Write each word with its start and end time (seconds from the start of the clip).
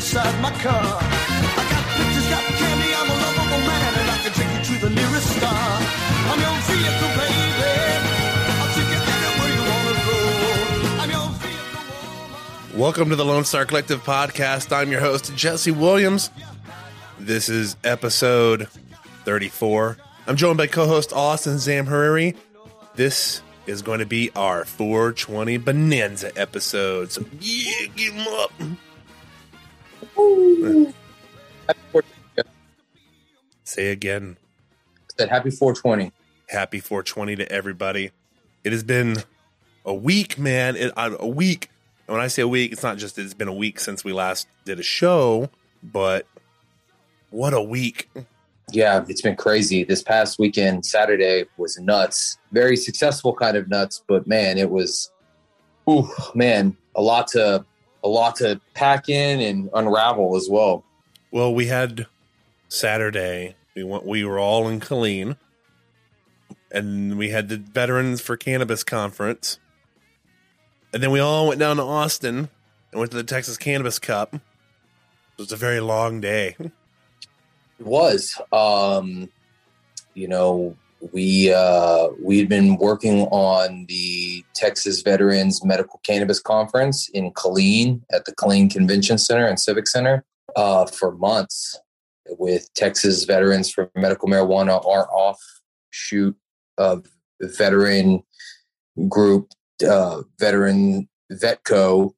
inside 0.00 0.40
my 0.40 0.50
car. 0.62 0.72
I 0.72 1.64
got 1.68 1.84
pictures, 1.94 2.26
got 2.30 2.42
candy, 2.56 2.88
I'm 2.96 3.04
a 3.04 3.16
lovable 3.20 3.64
man, 3.68 3.92
and 4.00 4.10
I 4.10 4.16
can 4.24 4.32
take 4.32 4.48
you 4.56 4.62
to 4.64 4.88
the 4.88 4.94
nearest 4.94 5.36
star. 5.36 5.52
I'm 5.52 6.40
your 6.40 6.56
vehicle, 6.64 7.12
baby. 7.20 7.50
Welcome 12.80 13.10
to 13.10 13.16
the 13.16 13.26
Lone 13.26 13.44
Star 13.44 13.66
Collective 13.66 14.02
podcast. 14.02 14.74
I'm 14.74 14.90
your 14.90 15.00
host, 15.00 15.36
Jesse 15.36 15.70
Williams. 15.70 16.30
This 17.18 17.50
is 17.50 17.76
episode 17.84 18.68
34. 19.26 19.98
I'm 20.26 20.36
joined 20.36 20.56
by 20.56 20.66
co 20.66 20.86
host 20.86 21.12
Austin 21.12 21.56
Zamhariri. 21.56 22.38
This 22.94 23.42
is 23.66 23.82
going 23.82 23.98
to 23.98 24.06
be 24.06 24.30
our 24.34 24.64
420 24.64 25.58
Bonanza 25.58 26.32
episode. 26.40 27.12
So, 27.12 27.22
yeah, 27.38 27.86
give 27.94 28.14
'em 28.16 28.26
up. 28.28 28.52
Happy 31.66 31.80
420. 31.92 32.50
Say 33.64 33.90
again, 33.92 34.36
Said 35.18 35.28
happy 35.28 35.50
420. 35.50 36.12
happy 36.48 36.80
420 36.80 37.36
to 37.36 37.52
everybody. 37.52 38.10
It 38.64 38.72
has 38.72 38.82
been 38.82 39.18
a 39.84 39.94
week, 39.94 40.38
man. 40.38 40.76
It, 40.76 40.92
a 40.96 41.26
week. 41.26 41.68
And 42.06 42.16
when 42.16 42.24
I 42.24 42.28
say 42.28 42.42
a 42.42 42.48
week, 42.48 42.72
it's 42.72 42.82
not 42.82 42.98
just 42.98 43.16
that 43.16 43.22
it's 43.22 43.34
been 43.34 43.48
a 43.48 43.54
week 43.54 43.78
since 43.78 44.02
we 44.04 44.12
last 44.12 44.48
did 44.64 44.80
a 44.80 44.82
show, 44.82 45.48
but 45.82 46.26
what 47.30 47.54
a 47.54 47.62
week. 47.62 48.10
Yeah, 48.72 49.04
it's 49.08 49.22
been 49.22 49.36
crazy. 49.36 49.84
This 49.84 50.02
past 50.02 50.38
weekend, 50.38 50.84
Saturday 50.84 51.44
was 51.56 51.78
nuts. 51.78 52.38
Very 52.52 52.76
successful 52.76 53.34
kind 53.34 53.56
of 53.56 53.68
nuts, 53.68 54.02
but 54.08 54.26
man, 54.26 54.58
it 54.58 54.70
was 54.70 55.10
ooh, 55.88 56.08
man, 56.34 56.76
a 56.96 57.02
lot 57.02 57.28
to 57.28 57.64
a 58.02 58.08
lot 58.08 58.36
to 58.36 58.60
pack 58.74 59.08
in 59.08 59.40
and 59.40 59.70
unravel 59.74 60.36
as 60.36 60.48
well. 60.50 60.84
Well, 61.30 61.54
we 61.54 61.66
had 61.66 62.06
Saturday. 62.68 63.56
We 63.74 63.84
went. 63.84 64.06
We 64.06 64.24
were 64.24 64.38
all 64.38 64.68
in 64.68 64.80
Killeen, 64.80 65.36
and 66.70 67.16
we 67.18 67.30
had 67.30 67.48
the 67.48 67.56
Veterans 67.56 68.20
for 68.20 68.36
Cannabis 68.36 68.82
conference, 68.82 69.58
and 70.92 71.02
then 71.02 71.10
we 71.10 71.20
all 71.20 71.48
went 71.48 71.60
down 71.60 71.76
to 71.76 71.82
Austin 71.82 72.48
and 72.90 72.98
went 72.98 73.12
to 73.12 73.16
the 73.16 73.24
Texas 73.24 73.56
Cannabis 73.56 73.98
Cup. 73.98 74.34
It 74.34 74.40
was 75.38 75.52
a 75.52 75.56
very 75.56 75.80
long 75.80 76.20
day. 76.20 76.56
It 76.58 77.86
was. 77.86 78.40
Um, 78.52 79.30
you 80.14 80.28
know, 80.28 80.76
we 81.12 81.52
uh 81.52 82.08
we 82.22 82.38
had 82.38 82.48
been 82.48 82.76
working 82.76 83.22
on 83.28 83.86
the 83.88 84.44
Texas 84.54 85.02
Veterans 85.02 85.64
Medical 85.64 86.00
Cannabis 86.04 86.40
Conference 86.40 87.08
in 87.10 87.32
Killeen 87.32 88.02
at 88.12 88.24
the 88.26 88.34
Killeen 88.34 88.70
Convention 88.70 89.18
Center 89.18 89.46
and 89.46 89.58
Civic 89.58 89.88
Center 89.88 90.24
uh 90.56 90.86
for 90.86 91.12
months 91.12 91.78
with 92.38 92.72
Texas 92.74 93.24
Veterans 93.24 93.70
for 93.70 93.90
Medical 93.96 94.28
Marijuana, 94.28 94.84
our 94.86 95.08
offshoot 95.12 96.36
of 96.78 97.06
veteran 97.40 98.22
group, 99.08 99.50
uh, 99.88 100.22
veteran 100.38 101.08
Vetco 101.32 102.12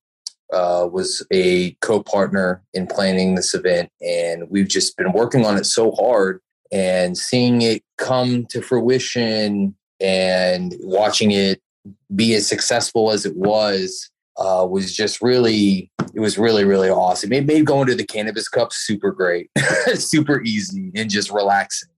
uh, 0.53 0.87
was 0.91 1.27
a 1.33 1.73
co-partner 1.81 2.63
in 2.75 2.87
planning 2.87 3.35
this 3.35 3.55
event, 3.55 3.91
and 4.01 4.51
we've 4.51 4.69
just 4.69 4.97
been 4.97 5.13
working 5.13 5.47
on 5.47 5.57
it 5.57 5.65
so 5.65 5.93
hard 5.93 6.41
and 6.73 7.17
seeing 7.17 7.63
it 7.63 7.83
come 7.99 8.47
to 8.47 8.63
fruition 8.63 9.77
and 10.01 10.75
watching 10.81 11.31
it 11.31 11.61
be 12.15 12.35
as 12.35 12.49
successful 12.49 13.11
as 13.11 13.27
it 13.27 13.37
was 13.37 14.11
uh, 14.39 14.67
was 14.69 14.95
just 14.95 15.21
really 15.21 15.91
it 16.15 16.21
was 16.21 16.39
really 16.39 16.65
really 16.65 16.91
awesome. 16.91 17.33
It 17.33 17.47
made 17.47 17.67
going 17.67 17.87
to 17.89 17.95
the 17.95 18.07
cannabis 18.07 18.49
cup 18.49 18.73
super 18.73 19.13
great, 19.13 19.51
super 19.95 20.43
easy, 20.43 20.91
and 20.95 21.11
just 21.11 21.31
relaxing. 21.31 21.91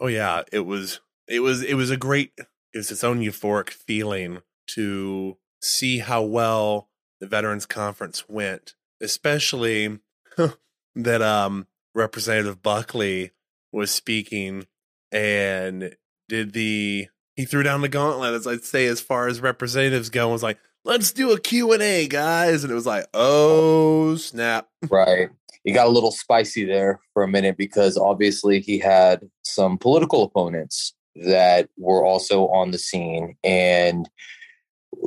Oh 0.00 0.06
yeah, 0.06 0.42
it 0.52 0.60
was. 0.60 1.00
It 1.28 1.40
was. 1.40 1.62
It 1.62 1.74
was 1.74 1.90
a 1.90 1.96
great. 1.96 2.32
It 2.36 2.46
was 2.76 2.90
its 2.90 3.04
own 3.04 3.20
euphoric 3.20 3.70
feeling 3.70 4.42
to 4.68 5.36
see 5.60 5.98
how 5.98 6.22
well 6.22 6.88
the 7.20 7.26
Veterans 7.26 7.66
Conference 7.66 8.28
went, 8.28 8.74
especially 9.00 9.98
that 10.96 11.22
um 11.22 11.66
Representative 11.94 12.62
Buckley 12.62 13.32
was 13.72 13.90
speaking 13.90 14.66
and 15.12 15.94
did 16.28 16.52
the 16.52 17.08
he 17.36 17.44
threw 17.44 17.62
down 17.62 17.80
the 17.80 17.88
gauntlet 17.88 18.34
as 18.34 18.46
I'd 18.46 18.64
say 18.64 18.86
as 18.86 19.00
far 19.00 19.28
as 19.28 19.40
representatives 19.40 20.10
go 20.10 20.24
and 20.24 20.32
was 20.32 20.42
like 20.42 20.58
let's 20.84 21.12
do 21.12 21.32
a 21.32 21.40
Q&A 21.40 22.08
guys 22.08 22.64
and 22.64 22.70
it 22.70 22.74
was 22.74 22.86
like 22.86 23.06
oh 23.14 24.16
snap 24.16 24.68
Right. 24.90 25.30
He 25.64 25.72
got 25.72 25.86
a 25.86 25.90
little 25.90 26.12
spicy 26.12 26.64
there 26.64 27.00
for 27.12 27.22
a 27.22 27.28
minute 27.28 27.56
because 27.56 27.96
obviously 27.96 28.60
he 28.60 28.78
had 28.78 29.28
some 29.42 29.76
political 29.76 30.22
opponents 30.22 30.94
that 31.16 31.68
were 31.76 32.04
also 32.04 32.46
on 32.48 32.70
the 32.70 32.78
scene 32.78 33.36
and 33.42 34.08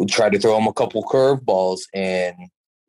tried 0.09 0.33
to 0.33 0.39
throw 0.39 0.57
him 0.57 0.67
a 0.67 0.73
couple 0.73 1.03
curveballs. 1.03 1.81
And 1.93 2.35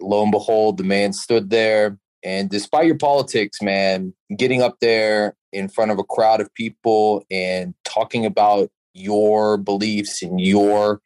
lo 0.01 0.23
and 0.23 0.33
behold, 0.33 0.77
the 0.77 0.85
man 0.85 1.13
stood 1.13 1.51
there. 1.51 1.99
And 2.25 2.51
despite 2.51 2.87
your 2.87 2.99
politics, 2.99 3.63
man, 3.63 4.13
getting 4.37 4.63
up 4.63 4.77
there 4.81 5.35
in 5.53 5.69
front 5.69 5.91
of 5.91 5.99
a 5.99 6.05
crowd 6.05 6.41
of 6.41 6.53
people 6.55 7.25
and 7.31 7.75
talking 7.85 8.25
about 8.25 8.71
your 8.95 9.57
beliefs 9.57 10.23
and 10.23 10.41
your 10.41 11.01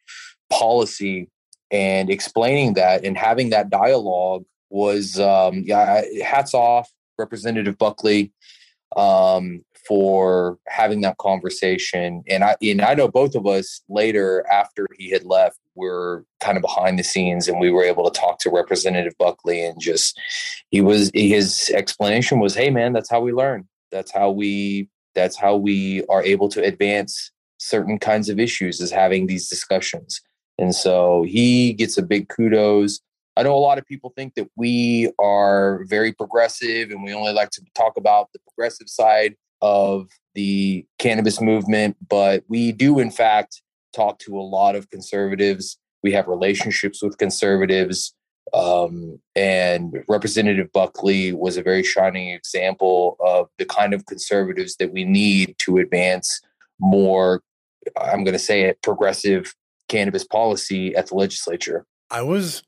policy 0.49 1.29
and 1.71 2.09
explaining 2.09 2.73
that 2.73 3.03
and 3.03 3.17
having 3.17 3.49
that 3.49 3.69
dialogue 3.69 4.43
was 4.69 5.19
um 5.19 5.63
yeah 5.65 6.01
hats 6.23 6.53
off 6.53 6.89
representative 7.17 7.77
buckley 7.77 8.31
um 8.95 9.63
for 9.87 10.59
having 10.67 11.01
that 11.01 11.17
conversation. 11.17 12.23
And 12.27 12.43
i 12.43 12.55
and 12.61 12.81
i 12.81 12.93
know 12.93 13.07
both 13.07 13.35
of 13.35 13.47
us 13.47 13.81
later 13.87 14.45
after 14.51 14.87
he 14.97 15.09
had 15.09 15.23
left 15.23 15.59
were 15.75 16.25
kind 16.39 16.57
of 16.57 16.61
behind 16.61 16.99
the 16.99 17.03
scenes 17.03 17.47
and 17.47 17.59
we 17.59 17.71
were 17.71 17.83
able 17.83 18.09
to 18.09 18.19
talk 18.19 18.39
to 18.39 18.49
representative 18.49 19.13
buckley 19.17 19.63
and 19.63 19.79
just 19.79 20.19
he 20.69 20.81
was 20.81 21.11
his 21.13 21.69
explanation 21.73 22.39
was 22.39 22.55
hey 22.55 22.69
man 22.69 22.93
that's 22.93 23.09
how 23.09 23.21
we 23.21 23.31
learn 23.31 23.67
that's 23.91 24.11
how 24.11 24.31
we 24.31 24.89
that's 25.15 25.35
how 25.35 25.55
we 25.55 26.03
are 26.07 26.23
able 26.23 26.49
to 26.49 26.63
advance 26.63 27.31
certain 27.57 27.97
kinds 27.97 28.29
of 28.29 28.39
issues 28.39 28.79
is 28.79 28.91
having 28.91 29.27
these 29.27 29.49
discussions 29.49 30.21
and 30.59 30.75
so 30.75 31.23
he 31.23 31.73
gets 31.73 31.97
a 31.97 32.03
big 32.03 32.29
kudos 32.29 33.01
I 33.37 33.43
know 33.43 33.55
a 33.55 33.59
lot 33.59 33.77
of 33.77 33.85
people 33.85 34.11
think 34.15 34.33
that 34.33 34.49
we 34.55 35.11
are 35.19 35.83
very 35.85 36.11
progressive 36.11 36.89
and 36.89 37.03
we 37.03 37.13
only 37.13 37.33
like 37.33 37.51
to 37.51 37.61
talk 37.75 37.95
about 37.95 38.33
the 38.33 38.39
progressive 38.39 38.89
side 38.89 39.35
of 39.61 40.09
the 40.33 40.87
cannabis 40.97 41.39
movement, 41.39 41.97
but 42.09 42.43
we 42.47 42.71
do, 42.71 42.97
in 42.97 43.11
fact, 43.11 43.61
talk 43.95 44.17
to 44.19 44.39
a 44.39 44.41
lot 44.41 44.75
of 44.75 44.89
conservatives. 44.89 45.77
We 46.01 46.13
have 46.13 46.27
relationships 46.27 47.03
with 47.03 47.19
conservatives. 47.19 48.15
Um, 48.53 49.19
and 49.35 50.03
Representative 50.07 50.71
Buckley 50.71 51.33
was 51.33 51.57
a 51.57 51.63
very 51.63 51.83
shining 51.83 52.29
example 52.29 53.17
of 53.19 53.49
the 53.57 53.65
kind 53.65 53.93
of 53.93 54.05
conservatives 54.05 54.77
that 54.77 54.91
we 54.91 55.03
need 55.03 55.55
to 55.59 55.77
advance 55.77 56.41
more, 56.79 57.41
I'm 57.99 58.23
going 58.23 58.33
to 58.33 58.39
say 58.39 58.63
it, 58.63 58.81
progressive 58.81 59.53
cannabis 59.89 60.23
policy 60.23 60.95
at 60.95 61.07
the 61.07 61.15
legislature. 61.15 61.85
I 62.09 62.21
was 62.21 62.63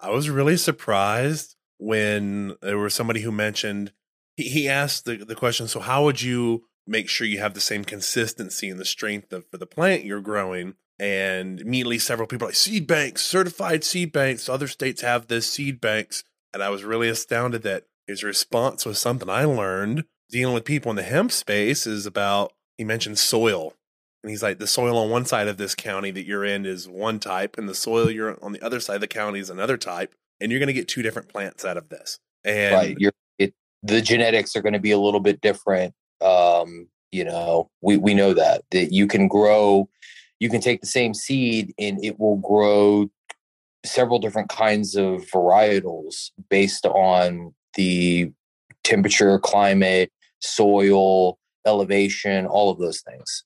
I 0.00 0.10
was 0.10 0.28
really 0.28 0.56
surprised 0.56 1.56
when 1.78 2.56
there 2.60 2.78
was 2.78 2.94
somebody 2.94 3.20
who 3.20 3.32
mentioned 3.32 3.92
he, 4.36 4.48
he 4.48 4.68
asked 4.68 5.04
the, 5.04 5.16
the 5.16 5.34
question, 5.34 5.68
so 5.68 5.80
how 5.80 6.04
would 6.04 6.20
you 6.20 6.64
make 6.86 7.08
sure 7.08 7.26
you 7.26 7.38
have 7.38 7.54
the 7.54 7.60
same 7.60 7.84
consistency 7.84 8.68
and 8.68 8.80
the 8.80 8.84
strength 8.84 9.32
of 9.32 9.46
for 9.50 9.58
the 9.58 9.66
plant 9.66 10.04
you're 10.04 10.20
growing? 10.20 10.74
And 10.98 11.60
immediately 11.60 11.98
several 11.98 12.28
people 12.28 12.46
are 12.46 12.50
like 12.50 12.56
seed 12.56 12.86
banks, 12.86 13.22
certified 13.22 13.82
seed 13.82 14.12
banks. 14.12 14.48
Other 14.48 14.68
states 14.68 15.02
have 15.02 15.26
this 15.26 15.46
seed 15.50 15.80
banks. 15.80 16.22
And 16.54 16.62
I 16.62 16.68
was 16.68 16.84
really 16.84 17.08
astounded 17.08 17.62
that 17.62 17.84
his 18.06 18.22
response 18.22 18.84
was 18.84 18.98
something 18.98 19.28
I 19.28 19.44
learned 19.44 20.04
dealing 20.30 20.54
with 20.54 20.64
people 20.64 20.90
in 20.90 20.96
the 20.96 21.02
hemp 21.02 21.32
space 21.32 21.86
is 21.86 22.06
about 22.06 22.52
he 22.78 22.84
mentioned 22.84 23.18
soil. 23.18 23.74
And 24.22 24.30
he's 24.30 24.42
like, 24.42 24.58
the 24.58 24.66
soil 24.66 24.96
on 24.96 25.10
one 25.10 25.24
side 25.24 25.48
of 25.48 25.56
this 25.56 25.74
county 25.74 26.10
that 26.12 26.26
you're 26.26 26.44
in 26.44 26.64
is 26.64 26.88
one 26.88 27.18
type, 27.18 27.58
and 27.58 27.68
the 27.68 27.74
soil 27.74 28.08
you're 28.08 28.42
on 28.42 28.52
the 28.52 28.64
other 28.64 28.78
side 28.78 28.94
of 28.94 29.00
the 29.00 29.08
county 29.08 29.40
is 29.40 29.50
another 29.50 29.76
type, 29.76 30.14
and 30.40 30.52
you're 30.52 30.60
going 30.60 30.68
to 30.68 30.72
get 30.72 30.86
two 30.86 31.02
different 31.02 31.28
plants 31.28 31.64
out 31.64 31.76
of 31.76 31.88
this. 31.88 32.20
And 32.44 32.74
right 32.74 32.96
you're 32.98 33.12
it 33.38 33.54
the 33.82 34.00
genetics 34.00 34.56
are 34.56 34.62
going 34.62 34.72
to 34.72 34.80
be 34.80 34.90
a 34.90 34.98
little 34.98 35.20
bit 35.20 35.40
different 35.40 35.94
um 36.20 36.88
you 37.10 37.24
know 37.24 37.70
we 37.80 37.96
we 37.96 38.14
know 38.14 38.34
that 38.34 38.62
that 38.70 38.92
you 38.92 39.06
can 39.06 39.28
grow 39.28 39.88
you 40.42 40.48
can 40.50 40.60
take 40.60 40.80
the 40.80 40.86
same 40.86 41.14
seed 41.14 41.72
and 41.78 42.04
it 42.04 42.18
will 42.18 42.36
grow 42.36 43.08
several 43.84 44.18
different 44.18 44.48
kinds 44.48 44.96
of 44.96 45.24
varietals 45.32 46.30
based 46.50 46.84
on 46.86 47.54
the 47.74 48.32
temperature 48.82 49.38
climate 49.38 50.10
soil 50.40 51.38
elevation 51.64 52.46
all 52.46 52.70
of 52.70 52.78
those 52.78 53.00
things 53.02 53.44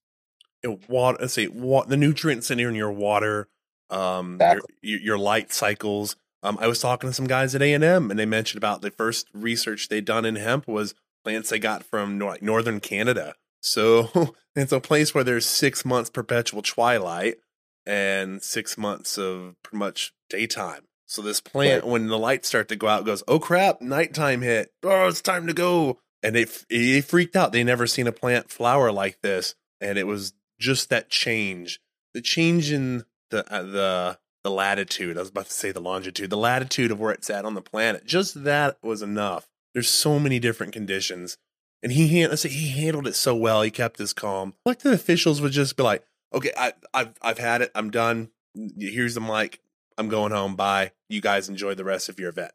know, 0.64 0.78
water, 0.88 1.18
let's 1.20 1.34
say 1.34 1.48
wa- 1.48 1.84
the 1.84 1.96
nutrients 1.96 2.50
in 2.50 2.58
your, 2.58 2.70
in 2.70 2.74
your 2.74 2.92
water, 2.92 3.48
um, 3.90 4.34
Exactly. 4.34 4.74
your, 4.82 5.00
your 5.00 5.18
light 5.18 5.52
cycles, 5.52 6.16
Um, 6.42 6.58
I 6.60 6.66
was 6.66 6.80
talking 6.80 7.08
to 7.10 7.14
some 7.14 7.26
guys 7.26 7.54
at 7.54 7.62
A 7.62 7.72
and 7.72 7.84
M, 7.84 8.10
and 8.10 8.18
they 8.18 8.26
mentioned 8.26 8.58
about 8.58 8.80
the 8.82 8.90
first 8.90 9.28
research 9.32 9.88
they'd 9.88 10.04
done 10.04 10.24
in 10.24 10.36
hemp 10.36 10.66
was 10.66 10.94
plants 11.24 11.50
they 11.50 11.58
got 11.58 11.84
from 11.84 12.18
nor- 12.18 12.38
northern 12.40 12.80
Canada. 12.80 13.34
So 13.60 14.34
it's 14.56 14.72
a 14.72 14.80
place 14.80 15.14
where 15.14 15.24
there's 15.24 15.46
six 15.46 15.84
months 15.84 16.10
perpetual 16.10 16.62
twilight 16.62 17.36
and 17.84 18.42
six 18.42 18.76
months 18.76 19.18
of 19.18 19.54
pretty 19.62 19.78
much 19.78 20.12
daytime. 20.28 20.82
So 21.06 21.22
this 21.22 21.40
plant, 21.40 21.84
Right. 21.84 21.90
when 21.92 22.08
the 22.08 22.18
lights 22.18 22.48
start 22.48 22.68
to 22.68 22.76
go 22.76 22.88
out, 22.88 23.04
goes, 23.06 23.22
"Oh 23.28 23.38
crap, 23.38 23.80
nighttime 23.80 24.42
hit! 24.42 24.72
Oh, 24.82 25.06
it's 25.06 25.20
time 25.22 25.46
to 25.46 25.52
go!" 25.52 26.00
And 26.22 26.34
they 26.34 26.46
they 26.68 27.00
freaked 27.00 27.36
out. 27.36 27.52
They 27.52 27.62
never 27.62 27.86
seen 27.86 28.08
a 28.08 28.12
plant 28.12 28.50
flower 28.50 28.90
like 28.90 29.20
this, 29.22 29.54
and 29.80 29.98
it 29.98 30.06
was 30.08 30.32
just 30.58 30.88
that 30.90 31.08
change, 31.08 31.78
the 32.12 32.20
change 32.20 32.72
in 32.72 33.04
the 33.30 33.44
uh, 33.52 33.62
the 33.62 34.18
the 34.42 34.50
latitude. 34.50 35.16
I 35.16 35.20
was 35.20 35.28
about 35.28 35.46
to 35.46 35.52
say 35.52 35.70
the 35.70 35.80
longitude, 35.80 36.28
the 36.30 36.36
latitude 36.36 36.90
of 36.90 36.98
where 36.98 37.12
it's 37.12 37.30
at 37.30 37.44
on 37.44 37.54
the 37.54 37.62
planet. 37.62 38.04
Just 38.04 38.42
that 38.42 38.76
was 38.82 39.00
enough. 39.00 39.48
There's 39.74 39.88
so 39.88 40.18
many 40.18 40.40
different 40.40 40.72
conditions, 40.72 41.38
and 41.82 41.92
he 41.92 42.26
let's 42.26 42.42
say 42.42 42.48
he 42.48 42.68
handled 42.68 43.06
it 43.06 43.14
so 43.14 43.34
well. 43.34 43.62
He 43.62 43.70
kept 43.70 43.98
his 43.98 44.12
calm. 44.12 44.54
Elected 44.64 44.92
officials 44.92 45.40
would 45.40 45.52
just 45.52 45.76
be 45.76 45.82
like, 45.82 46.04
"Okay, 46.34 46.52
I, 46.56 46.72
I've 46.94 47.14
I've 47.22 47.38
had 47.38 47.62
it. 47.62 47.70
I'm 47.74 47.90
done. 47.90 48.30
Here's 48.78 49.14
the 49.14 49.20
mic. 49.20 49.60
I'm 49.98 50.08
going 50.08 50.32
home. 50.32 50.56
Bye. 50.56 50.92
You 51.08 51.20
guys 51.20 51.48
enjoy 51.48 51.74
the 51.74 51.84
rest 51.84 52.08
of 52.08 52.18
your 52.18 52.30
event." 52.30 52.52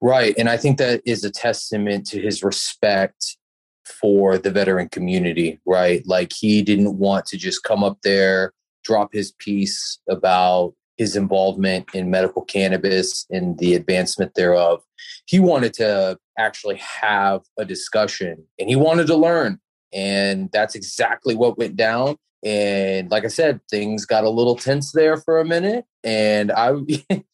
Right. 0.00 0.34
And 0.36 0.48
I 0.48 0.56
think 0.56 0.78
that 0.78 1.02
is 1.04 1.24
a 1.24 1.30
testament 1.30 2.06
to 2.08 2.20
his 2.20 2.42
respect 2.42 3.36
for 3.84 4.38
the 4.38 4.50
veteran 4.50 4.88
community, 4.88 5.60
right? 5.66 6.02
Like 6.06 6.32
he 6.32 6.62
didn't 6.62 6.98
want 6.98 7.26
to 7.26 7.36
just 7.36 7.62
come 7.62 7.84
up 7.84 7.98
there, 8.02 8.52
drop 8.82 9.12
his 9.12 9.32
piece 9.32 9.98
about 10.08 10.74
his 10.96 11.16
involvement 11.16 11.94
in 11.94 12.10
medical 12.10 12.42
cannabis 12.42 13.26
and 13.30 13.58
the 13.58 13.74
advancement 13.74 14.34
thereof. 14.34 14.82
He 15.26 15.40
wanted 15.40 15.74
to 15.74 16.18
actually 16.38 16.76
have 16.76 17.42
a 17.58 17.64
discussion 17.64 18.44
and 18.58 18.68
he 18.68 18.76
wanted 18.76 19.06
to 19.08 19.16
learn. 19.16 19.60
And 19.92 20.50
that's 20.52 20.74
exactly 20.74 21.34
what 21.34 21.58
went 21.58 21.76
down. 21.76 22.16
And 22.44 23.10
like 23.10 23.24
I 23.24 23.28
said, 23.28 23.60
things 23.70 24.04
got 24.04 24.24
a 24.24 24.30
little 24.30 24.56
tense 24.56 24.92
there 24.92 25.16
for 25.16 25.40
a 25.40 25.44
minute. 25.44 25.86
And 26.02 26.52
I 26.52 26.74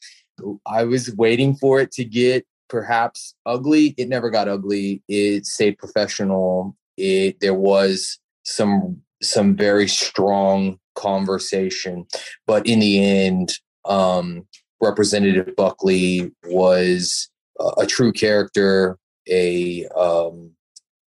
I 0.67 0.85
was 0.85 1.15
waiting 1.17 1.55
for 1.57 1.81
it 1.81 1.91
to 1.93 2.05
get 2.05 2.47
perhaps 2.69 3.35
ugly. 3.45 3.95
It 3.99 4.09
never 4.09 4.31
got 4.31 4.49
ugly. 4.49 5.03
It 5.09 5.47
stayed 5.47 5.79
professional. 5.79 6.77
It 6.97 7.41
there 7.41 7.55
was 7.55 8.19
some 8.45 9.03
some 9.23 9.57
very 9.57 9.89
strong 9.89 10.79
conversation, 10.95 12.07
but 12.47 12.67
in 12.67 12.79
the 12.79 13.05
end, 13.05 13.53
um, 13.85 14.47
Representative 14.81 15.55
Buckley 15.57 16.33
was 16.45 17.30
a, 17.79 17.87
true 17.87 18.13
character, 18.13 18.99
a 19.29 19.87
um, 19.89 20.53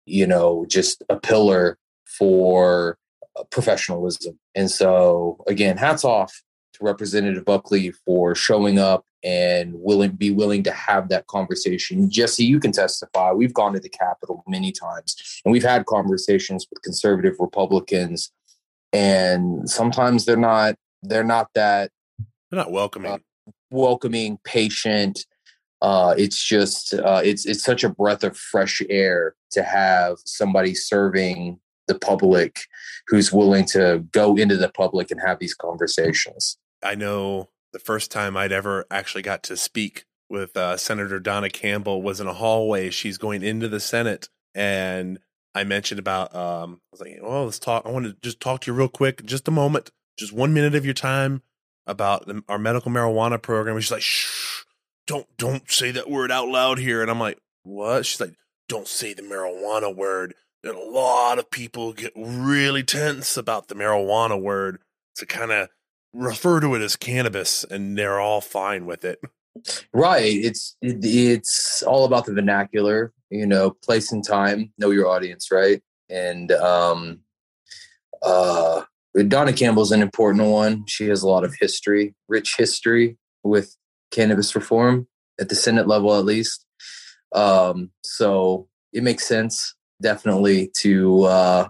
you 0.07 0.27
know, 0.27 0.65
just 0.69 1.03
a 1.09 1.19
pillar 1.19 1.79
for 2.07 2.99
uh, 3.39 3.45
professionalism. 3.51 4.39
And 4.55 4.71
so, 4.71 5.43
again, 5.47 5.77
hats 5.77 6.05
off 6.05 6.43
to 6.75 6.85
Representative 6.85 7.45
Buckley 7.45 7.93
for 8.05 8.35
showing 8.35 8.79
up 8.79 9.05
and 9.25 9.73
willing 9.75 10.11
be 10.13 10.31
willing 10.31 10.63
to 10.65 10.73
have 10.73 11.09
that 11.09 11.27
conversation. 11.29 12.11
Jesse, 12.11 12.45
you 12.45 12.59
can 12.59 12.73
testify. 12.73 13.33
We've 13.33 13.55
gone 13.55 13.73
to 13.75 13.81
the 13.81 13.89
Capitol 13.89 14.43
many 14.49 14.73
times 14.73 15.41
and 15.45 15.53
we've 15.53 15.63
had 15.63 15.87
conversations 15.87 16.67
with 16.69 16.83
conservative 16.83 17.37
Republicans, 17.39 18.33
and 18.93 19.69
sometimes 19.71 20.25
they're 20.25 20.37
not 20.37 20.75
they're 21.03 21.25
not 21.25 21.49
that 21.55 21.91
They're 22.51 22.59
not 22.59 22.73
welcoming. 22.73 23.13
Uh, 23.13 23.19
welcoming, 23.71 24.39
patient. 24.45 25.25
Uh, 25.83 26.15
it's 26.17 26.43
just 26.43 26.95
uh, 26.95 27.21
it's 27.25 27.45
it's 27.45 27.65
such 27.65 27.83
a 27.83 27.89
breath 27.89 28.23
of 28.23 28.37
fresh 28.37 28.81
air 28.89 29.35
to 29.51 29.65
have 29.65 30.17
somebody 30.25 30.75
serving 30.75 31.59
the 31.89 31.99
public 31.99 32.61
who's 33.09 33.33
willing 33.33 33.65
to 33.65 34.05
go 34.13 34.37
into 34.37 34.57
the 34.57 34.69
public 34.69 35.11
and 35.11 35.21
have 35.21 35.41
these 35.41 35.55
conversations. 35.55 36.57
I 36.85 36.95
know 36.95 37.49
the 37.73 37.81
first 37.81 38.13
time 38.13 38.37
I'd 38.37 38.53
ever 38.53 38.85
actually 38.93 39.23
got 39.23 39.43
to 39.45 39.57
speak 39.57 40.05
with 40.31 40.57
uh, 40.57 40.77
Senator 40.77 41.19
Donna 41.19 41.51
Campbell 41.51 42.01
was 42.01 42.21
in 42.21 42.29
a 42.29 42.33
hallway. 42.33 42.91
She's 42.91 43.19
going 43.19 43.43
into 43.43 43.69
the 43.69 43.81
Senate, 43.81 44.29
and 44.55 45.19
I 45.53 45.65
mentioned 45.65 45.99
about. 45.99 46.33
Um, 46.35 46.81
I 46.81 46.89
was 46.93 47.01
like, 47.01 47.19
"Well, 47.21 47.45
let's 47.47 47.59
talk. 47.59 47.85
I 47.85 47.91
want 47.91 48.07
to 48.07 48.17
just 48.23 48.39
talk 48.39 48.61
to 48.63 48.71
you 48.71 48.77
real 48.77 48.89
quick, 48.89 49.25
just 49.25 49.49
a 49.49 49.51
moment, 49.51 49.91
just 50.17 50.33
one 50.33 50.55
minute 50.55 50.77
of 50.77 50.85
your 50.85 50.95
time 50.95 51.43
about 51.89 52.27
the, 52.27 52.45
our 52.49 52.59
medical 52.59 52.93
marijuana 52.93 53.43
program." 53.43 53.75
And 53.75 53.85
she's 53.85 53.91
like, 53.91 54.03
"Shh, 54.03 54.29
don't 55.13 55.37
don't 55.37 55.71
say 55.71 55.91
that 55.91 56.09
word 56.09 56.33
out 56.33 56.49
loud 56.49 56.79
here." 56.79 57.03
And 57.03 57.11
I'm 57.11 57.21
like, 57.21 57.39
"What?" 57.65 58.07
She's 58.07 58.21
like, 58.21 58.35
"Don't 58.69 58.89
say 58.89 59.13
the 59.13 59.23
marijuana 59.23 59.95
word." 59.95 60.35
And 60.65 60.75
a 60.75 60.81
lot 60.81 61.39
of 61.39 61.51
people 61.51 61.93
get 61.93 62.13
really 62.17 62.83
tense 62.83 63.37
about 63.37 63.69
the 63.69 63.75
marijuana 63.75 64.41
word 64.41 64.79
to 65.17 65.27
kind 65.27 65.51
of 65.51 65.69
refer 66.15 66.61
to 66.61 66.75
it 66.75 66.83
as 66.83 66.97
cannabis 66.97 67.65
and 67.65 67.99
they're 67.99 68.21
all 68.21 68.41
fine 68.41 68.87
with 68.87 69.05
it. 69.05 69.21
Right. 69.93 70.33
It's 70.33 70.77
it, 70.81 71.05
it's 71.05 71.83
all 71.83 72.07
about 72.07 72.25
the 72.25 72.33
vernacular, 72.33 73.13
you 73.29 73.47
know, 73.47 73.71
place 73.71 74.13
and 74.13 74.27
time, 74.27 74.73
know 74.79 74.91
your 74.91 75.09
audience, 75.09 75.51
right? 75.51 75.83
And 76.09 76.53
um 76.53 77.21
uh 78.23 78.85
Donna 79.29 79.53
Campbell's 79.53 79.93
an 79.93 80.01
important 80.01 80.45
one. 80.45 80.87
She 80.87 81.09
has 81.09 81.23
a 81.23 81.29
lot 81.29 81.45
of 81.45 81.55
history, 81.61 82.15
rich 82.29 82.57
history 82.57 83.19
with 83.43 83.77
cannabis 84.13 84.55
reform 84.55 85.09
at 85.41 85.49
the 85.49 85.57
Senate 85.57 85.89
level 85.89 86.17
at 86.17 86.25
least. 86.25 86.65
Um 87.35 87.91
so 88.05 88.69
it 88.93 89.03
makes 89.03 89.27
sense 89.27 89.75
definitely 90.01 90.71
to 90.79 91.25
uh 91.25 91.69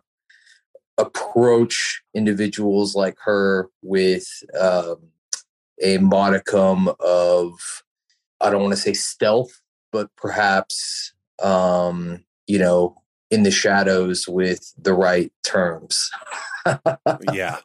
approach 0.99 2.03
individuals 2.15 2.95
like 2.95 3.17
her 3.25 3.69
with 3.83 4.27
um 4.61 4.97
a 5.83 5.99
modicum 5.99 6.91
of 7.01 7.55
I 8.41 8.51
don't 8.51 8.63
want 8.63 8.75
to 8.75 8.81
say 8.81 8.93
stealth, 8.93 9.61
but 9.93 10.11
perhaps 10.17 11.13
um, 11.43 12.25
you 12.47 12.59
know, 12.59 12.97
in 13.31 13.43
the 13.43 13.51
shadows 13.51 14.27
with 14.29 14.73
the 14.79 14.95
right 14.95 15.33
terms. 15.45 16.11
yeah, 17.33 17.59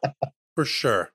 for 0.55 0.65
sure. 0.65 1.11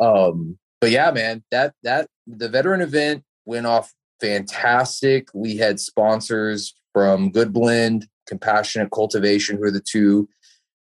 um, 0.00 0.58
but 0.80 0.90
yeah, 0.90 1.10
man, 1.10 1.42
that 1.50 1.74
that 1.82 2.08
the 2.26 2.48
veteran 2.48 2.80
event 2.80 3.24
went 3.44 3.66
off 3.66 3.92
fantastic. 4.20 5.28
We 5.34 5.56
had 5.56 5.80
sponsors 5.80 6.74
from 6.92 7.30
Good 7.30 7.52
Blend, 7.52 8.08
Compassionate 8.26 8.90
Cultivation, 8.90 9.56
who 9.56 9.64
are 9.64 9.70
the 9.70 9.80
two 9.80 10.28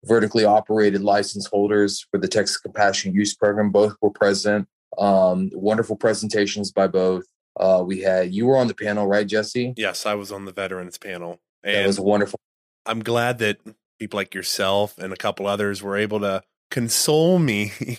vertically 0.05 0.45
operated 0.45 1.02
license 1.02 1.47
holders 1.47 2.07
for 2.11 2.19
the 2.19 2.28
Texas 2.28 2.57
Compassionate 2.59 3.14
Use 3.14 3.35
Program. 3.35 3.71
Both 3.71 3.97
were 4.00 4.11
present. 4.11 4.69
Um, 4.99 5.50
wonderful 5.52 5.97
presentations 5.97 6.73
by 6.73 6.87
both. 6.87 7.25
Uh, 7.59 7.83
we 7.85 8.00
had 8.00 8.35
you 8.35 8.47
were 8.47 8.57
on 8.57 8.69
the 8.69 8.75
panel, 8.75 9.07
right, 9.07 9.26
Jesse? 9.26 9.75
Yes, 9.76 10.07
I 10.07 10.14
was 10.14 10.31
on 10.31 10.45
the 10.45 10.52
veterans 10.52 10.99
panel. 10.99 11.40
That 11.62 11.75
And 11.75 11.87
was 11.87 11.99
wonderful. 11.99 12.38
I'm 12.85 13.02
glad 13.02 13.38
that 13.38 13.59
people 13.99 14.19
like 14.19 14.35
yourself 14.35 14.99
and 14.99 15.12
a 15.12 15.16
couple 15.16 15.47
others 15.47 15.83
were 15.83 15.97
able 15.97 16.21
to 16.21 16.43
console 16.71 17.38
me 17.38 17.73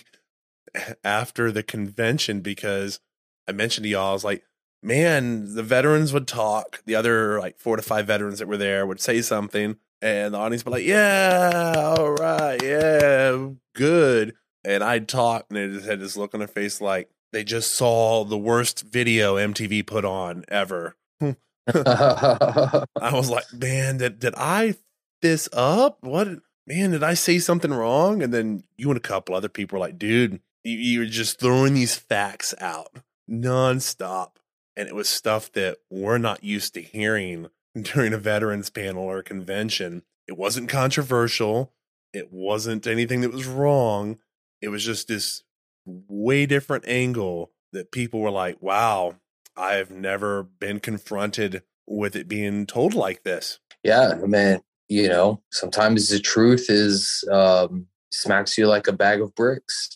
after 1.04 1.50
the 1.52 1.62
convention 1.62 2.40
because 2.40 3.00
I 3.48 3.52
mentioned 3.52 3.84
to 3.84 3.90
y'all, 3.90 4.10
I 4.10 4.12
was 4.12 4.24
like, 4.24 4.44
man, 4.82 5.54
the 5.54 5.62
veterans 5.62 6.12
would 6.12 6.28
talk. 6.28 6.82
The 6.84 6.94
other 6.94 7.38
like 7.38 7.58
four 7.58 7.76
to 7.76 7.82
five 7.82 8.06
veterans 8.06 8.38
that 8.38 8.48
were 8.48 8.56
there 8.56 8.86
would 8.86 9.00
say 9.00 9.22
something, 9.22 9.76
and 10.02 10.34
the 10.34 10.38
audience 10.38 10.64
would 10.64 10.72
be 10.72 10.78
like, 10.78 10.86
yeah, 10.86 11.94
all 11.98 12.12
right, 12.14 12.62
yeah, 12.62 13.48
good. 13.74 14.34
And 14.64 14.82
I'd 14.84 15.08
talk, 15.08 15.46
and 15.48 15.56
they 15.56 15.68
just 15.68 15.88
had 15.88 16.00
this 16.00 16.16
look 16.16 16.34
on 16.34 16.40
their 16.40 16.48
face 16.48 16.80
like 16.80 17.08
they 17.32 17.44
just 17.44 17.74
saw 17.74 18.24
the 18.24 18.38
worst 18.38 18.82
video 18.82 19.36
MTV 19.36 19.86
put 19.86 20.04
on 20.04 20.44
ever. 20.48 20.96
I 21.74 22.86
was 23.12 23.28
like, 23.28 23.44
man, 23.52 23.98
did 23.98 24.20
did 24.20 24.34
I 24.36 24.68
f- 24.68 24.76
this 25.20 25.48
up? 25.52 25.98
What 26.00 26.28
man, 26.66 26.90
did 26.92 27.02
I 27.02 27.14
say 27.14 27.38
something 27.38 27.72
wrong? 27.72 28.22
And 28.22 28.32
then 28.32 28.64
you 28.76 28.88
and 28.88 28.96
a 28.96 29.00
couple 29.00 29.34
other 29.34 29.48
people 29.48 29.78
were 29.78 29.84
like, 29.84 29.98
dude, 29.98 30.40
you, 30.68 30.78
you 30.78 30.98
were 31.00 31.06
just 31.06 31.40
throwing 31.40 31.74
these 31.74 31.96
facts 31.96 32.54
out 32.60 32.90
nonstop. 33.30 34.32
And 34.76 34.88
it 34.88 34.94
was 34.94 35.08
stuff 35.08 35.50
that 35.52 35.78
we're 35.90 36.18
not 36.18 36.44
used 36.44 36.74
to 36.74 36.82
hearing 36.82 37.48
during 37.82 38.12
a 38.12 38.18
veterans 38.18 38.70
panel 38.70 39.04
or 39.04 39.22
convention. 39.22 40.02
It 40.26 40.36
wasn't 40.36 40.68
controversial. 40.68 41.72
It 42.12 42.32
wasn't 42.32 42.86
anything 42.86 43.22
that 43.22 43.32
was 43.32 43.46
wrong. 43.46 44.18
It 44.60 44.68
was 44.68 44.84
just 44.84 45.08
this 45.08 45.42
way 45.86 46.46
different 46.46 46.84
angle 46.86 47.50
that 47.72 47.92
people 47.92 48.20
were 48.20 48.30
like, 48.30 48.62
wow, 48.62 49.16
I've 49.56 49.90
never 49.90 50.42
been 50.42 50.80
confronted 50.80 51.62
with 51.86 52.14
it 52.16 52.28
being 52.28 52.66
told 52.66 52.94
like 52.94 53.24
this. 53.24 53.58
yeah, 53.82 54.14
man. 54.26 54.60
You 54.88 55.08
know, 55.08 55.42
sometimes 55.50 56.08
the 56.08 56.18
truth 56.18 56.70
is 56.70 57.22
um, 57.30 57.88
smacks 58.10 58.56
you 58.58 58.66
like 58.66 58.86
a 58.88 58.92
bag 58.92 59.20
of 59.20 59.34
bricks, 59.34 59.90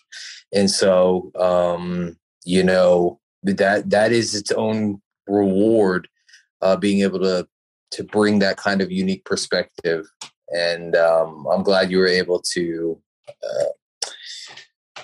and 0.53 0.71
so 0.71 1.31
um, 1.39 2.17
you 2.45 2.63
know, 2.63 3.21
that 3.43 3.91
that 3.91 4.13
is 4.13 4.35
its 4.35 4.51
own 4.53 5.01
reward, 5.27 6.09
uh, 6.61 6.77
being 6.77 7.03
able 7.03 7.21
to 7.21 7.47
to 7.93 8.05
bring 8.05 8.39
that 8.39 8.57
kind 8.57 8.81
of 8.81 8.91
unique 8.91 9.25
perspective. 9.25 10.07
And 10.49 10.97
um, 10.97 11.47
I'm 11.51 11.63
glad 11.63 11.91
you 11.91 11.99
were 11.99 12.07
able 12.07 12.41
to 12.53 13.01
uh, 13.43 15.03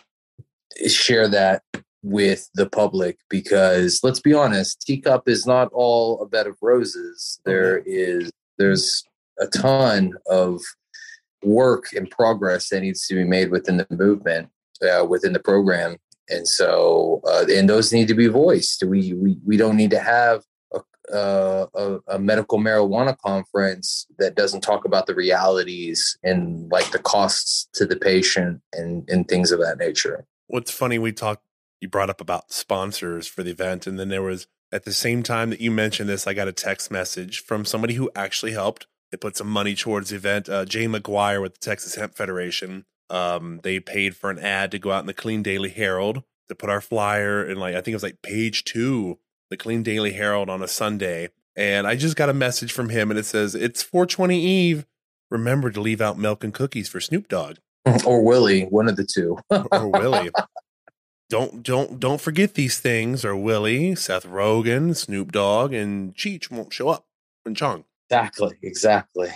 share 0.88 1.28
that 1.28 1.62
with 2.02 2.48
the 2.54 2.68
public 2.68 3.18
because 3.28 4.00
let's 4.02 4.20
be 4.20 4.32
honest, 4.32 4.84
TCUP 4.88 5.22
is 5.26 5.46
not 5.46 5.68
all 5.72 6.22
a 6.22 6.26
bed 6.26 6.46
of 6.46 6.56
roses. 6.62 7.40
There 7.44 7.78
is 7.84 8.30
there's 8.58 9.04
a 9.38 9.46
ton 9.46 10.14
of 10.28 10.60
work 11.42 11.92
and 11.94 12.10
progress 12.10 12.68
that 12.68 12.80
needs 12.80 13.06
to 13.06 13.14
be 13.14 13.24
made 13.24 13.50
within 13.50 13.76
the 13.76 13.86
movement, 13.90 14.48
uh, 14.82 15.04
within 15.04 15.32
the 15.32 15.40
program, 15.40 15.96
and 16.28 16.46
so 16.46 17.20
uh, 17.26 17.44
and 17.50 17.68
those 17.68 17.92
need 17.92 18.08
to 18.08 18.14
be 18.14 18.26
voiced. 18.26 18.82
We 18.84 19.12
we 19.14 19.38
we 19.44 19.56
don't 19.56 19.76
need 19.76 19.90
to 19.90 20.00
have 20.00 20.42
a, 20.72 20.80
uh, 21.12 21.66
a, 21.74 21.98
a 22.14 22.18
medical 22.18 22.58
marijuana 22.58 23.16
conference 23.18 24.06
that 24.18 24.34
doesn't 24.34 24.60
talk 24.60 24.84
about 24.84 25.06
the 25.06 25.14
realities 25.14 26.18
and 26.22 26.70
like 26.70 26.90
the 26.90 26.98
costs 26.98 27.68
to 27.74 27.86
the 27.86 27.96
patient 27.96 28.60
and 28.72 29.08
and 29.08 29.28
things 29.28 29.52
of 29.52 29.60
that 29.60 29.78
nature. 29.78 30.26
What's 30.48 30.70
funny, 30.70 30.98
we 30.98 31.12
talked. 31.12 31.44
You 31.80 31.88
brought 31.88 32.10
up 32.10 32.20
about 32.20 32.50
sponsors 32.50 33.28
for 33.28 33.44
the 33.44 33.52
event, 33.52 33.86
and 33.86 34.00
then 34.00 34.08
there 34.08 34.22
was 34.22 34.48
at 34.72 34.84
the 34.84 34.92
same 34.92 35.22
time 35.22 35.50
that 35.50 35.60
you 35.60 35.70
mentioned 35.70 36.08
this, 36.08 36.26
I 36.26 36.34
got 36.34 36.48
a 36.48 36.52
text 36.52 36.90
message 36.90 37.42
from 37.42 37.64
somebody 37.64 37.94
who 37.94 38.10
actually 38.14 38.52
helped. 38.52 38.86
They 39.10 39.16
put 39.16 39.36
some 39.36 39.48
money 39.48 39.74
towards 39.74 40.10
the 40.10 40.16
event. 40.16 40.48
Uh, 40.48 40.64
Jay 40.64 40.86
McGuire 40.86 41.40
with 41.40 41.54
the 41.54 41.60
Texas 41.60 41.94
Hemp 41.94 42.14
Federation. 42.14 42.84
Um, 43.10 43.60
they 43.62 43.80
paid 43.80 44.16
for 44.16 44.30
an 44.30 44.38
ad 44.38 44.70
to 44.72 44.78
go 44.78 44.92
out 44.92 45.00
in 45.00 45.06
the 45.06 45.14
Killeen 45.14 45.42
Daily 45.42 45.70
Herald 45.70 46.22
to 46.48 46.54
put 46.54 46.70
our 46.70 46.80
flyer 46.80 47.44
in 47.44 47.58
like 47.58 47.74
I 47.74 47.80
think 47.80 47.88
it 47.88 47.96
was 47.96 48.02
like 48.02 48.22
page 48.22 48.64
two, 48.64 49.18
the 49.50 49.56
Killeen 49.56 49.82
Daily 49.82 50.12
Herald 50.12 50.50
on 50.50 50.62
a 50.62 50.68
Sunday. 50.68 51.30
And 51.56 51.86
I 51.86 51.96
just 51.96 52.16
got 52.16 52.28
a 52.28 52.34
message 52.34 52.72
from 52.72 52.88
him, 52.90 53.10
and 53.10 53.18
it 53.18 53.26
says 53.26 53.54
it's 53.54 53.82
420 53.82 54.40
Eve. 54.40 54.86
Remember 55.30 55.70
to 55.70 55.80
leave 55.80 56.00
out 56.00 56.18
milk 56.18 56.44
and 56.44 56.54
cookies 56.54 56.88
for 56.88 57.00
Snoop 57.00 57.28
Dogg 57.28 57.56
or 58.06 58.22
Willie, 58.22 58.64
one 58.64 58.88
of 58.88 58.96
the 58.96 59.04
two, 59.04 59.38
or 59.50 59.88
Willie. 59.88 60.30
don't 61.28 61.62
don't 61.62 61.98
don't 61.98 62.20
forget 62.20 62.54
these 62.54 62.78
things, 62.78 63.24
or 63.24 63.36
Willie, 63.36 63.94
Seth 63.94 64.26
Rogen, 64.26 64.94
Snoop 64.94 65.32
Dogg, 65.32 65.72
and 65.72 66.14
Cheech 66.14 66.50
won't 66.50 66.72
show 66.72 66.88
up, 66.88 67.06
and 67.44 67.56
Chong. 67.56 67.84
Exactly, 68.10 68.56
exactly. 68.62 69.28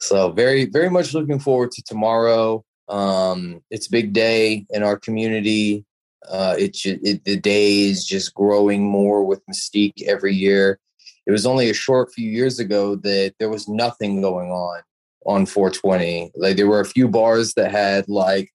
So 0.00 0.30
very, 0.32 0.66
very 0.66 0.90
much 0.90 1.14
looking 1.14 1.38
forward 1.38 1.70
to 1.72 1.82
tomorrow. 1.82 2.64
Um, 2.88 3.62
it's 3.70 3.86
a 3.88 3.90
big 3.90 4.12
day 4.12 4.66
in 4.70 4.82
our 4.82 4.98
community. 4.98 5.84
Uh, 6.28 6.54
it, 6.58 6.76
the 7.24 7.36
day 7.36 7.82
is 7.82 8.04
just 8.04 8.34
growing 8.34 8.84
more 8.84 9.24
with 9.24 9.40
Mystique 9.46 10.02
every 10.02 10.34
year. 10.34 10.78
It 11.26 11.32
was 11.32 11.46
only 11.46 11.70
a 11.70 11.74
short 11.74 12.12
few 12.12 12.30
years 12.30 12.58
ago 12.58 12.96
that 12.96 13.34
there 13.38 13.48
was 13.48 13.66
nothing 13.68 14.20
going 14.20 14.50
on 14.50 14.82
on 15.24 15.46
420. 15.46 16.32
Like 16.36 16.56
there 16.56 16.68
were 16.68 16.80
a 16.80 16.84
few 16.84 17.08
bars 17.08 17.54
that 17.54 17.70
had 17.70 18.08
like 18.08 18.50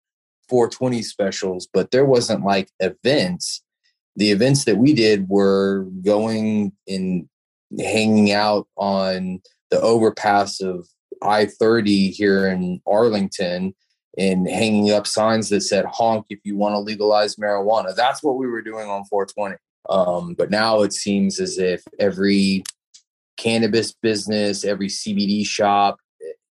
420 0.50 1.02
specials, 1.02 1.68
but 1.74 1.92
there 1.92 2.06
wasn't 2.06 2.46
like 2.46 2.70
events. 2.80 3.62
The 4.16 4.32
events 4.32 4.66
that 4.66 4.78
we 4.78 4.94
did 4.94 5.28
were 5.30 5.88
going 6.04 6.74
and 6.88 7.28
hanging 7.80 8.32
out 8.32 8.68
on 8.78 9.42
the 9.70 9.80
overpass 9.82 10.62
of 10.62 10.88
I 11.22 11.46
30 11.46 12.12
here 12.12 12.48
in 12.48 12.82
Arlington 12.88 13.74
and 14.18 14.50
hanging 14.50 14.92
up 14.92 15.08
signs 15.08 15.50
that 15.50 15.62
said 15.62 15.86
honk 15.86 16.26
if 16.30 16.40
you 16.44 16.58
want 16.58 16.74
to 16.74 16.80
legalize 16.80 17.36
marijuana. 17.36 17.96
That's 17.96 18.22
what 18.22 18.38
we 18.38 18.48
were 18.48 18.62
doing 18.62 18.90
on 18.90 19.06
420. 19.06 19.56
Um, 19.90 20.34
but 20.34 20.52
now 20.52 20.82
it 20.82 20.94
seems 20.94 21.40
as 21.40 21.58
if 21.58 21.84
every 22.00 22.64
cannabis 23.38 23.94
business, 23.94 24.66
every 24.66 24.88
CBD 24.88 25.46
shop, 25.46 25.98